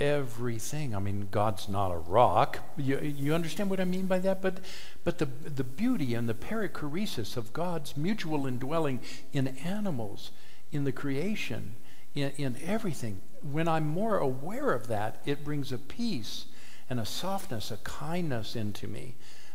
everything. 0.01 0.95
I 0.95 0.99
mean, 0.99 1.29
God's 1.31 1.69
not 1.69 1.91
a 1.93 1.97
rock. 1.97 2.59
You, 2.77 2.99
you 3.01 3.35
understand 3.35 3.71
what 3.71 3.81
I 3.81 3.85
mean 3.85 4.07
by 4.07 4.19
that? 4.21 4.43
But, 4.43 4.59
but 5.05 5.19
the, 5.19 5.27
the 5.27 5.65
beauty 5.65 6.15
and 6.15 6.29
the 6.29 6.35
perichoresis 6.35 7.37
of 7.37 7.53
God's 7.53 7.97
mutual 7.97 8.47
indwelling 8.47 9.01
in 9.33 9.49
animals, 9.49 10.31
in 10.73 10.85
the 10.85 10.93
creation, 10.93 11.77
in, 12.15 12.33
in 12.37 12.57
everything, 12.65 13.21
when 13.43 13.69
I'm 13.69 13.87
more 13.87 14.19
aware 14.19 14.73
of 14.73 14.89
that, 14.89 15.21
it 15.25 15.45
brings 15.45 15.73
a 15.73 15.79
peace 15.79 16.47
and 16.91 17.01
a 17.01 17.07
softness, 17.07 17.71
a 17.71 17.77
kindness 17.79 18.55
into 18.57 18.87
me 18.87 19.15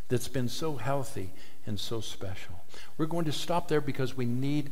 that's 0.10 0.28
been 0.28 0.50
so 0.50 0.78
healthy 0.78 1.32
and 1.66 1.80
so 1.80 2.00
special. 2.00 2.64
We're 2.98 3.06
going 3.06 3.26
to 3.26 3.32
stop 3.32 3.68
there 3.68 3.82
because 3.82 4.16
we 4.16 4.26
need, 4.26 4.72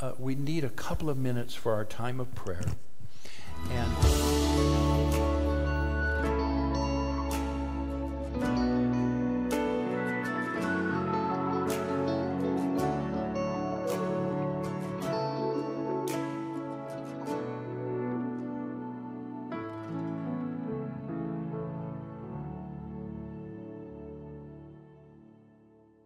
uh, 0.00 0.12
we 0.18 0.34
need 0.34 0.64
a 0.64 0.68
couple 0.68 1.08
of 1.08 1.16
minutes 1.16 1.54
for 1.54 1.72
our 1.72 1.84
time 1.84 2.20
of 2.20 2.34
prayer 2.34 2.64
and 3.70 4.36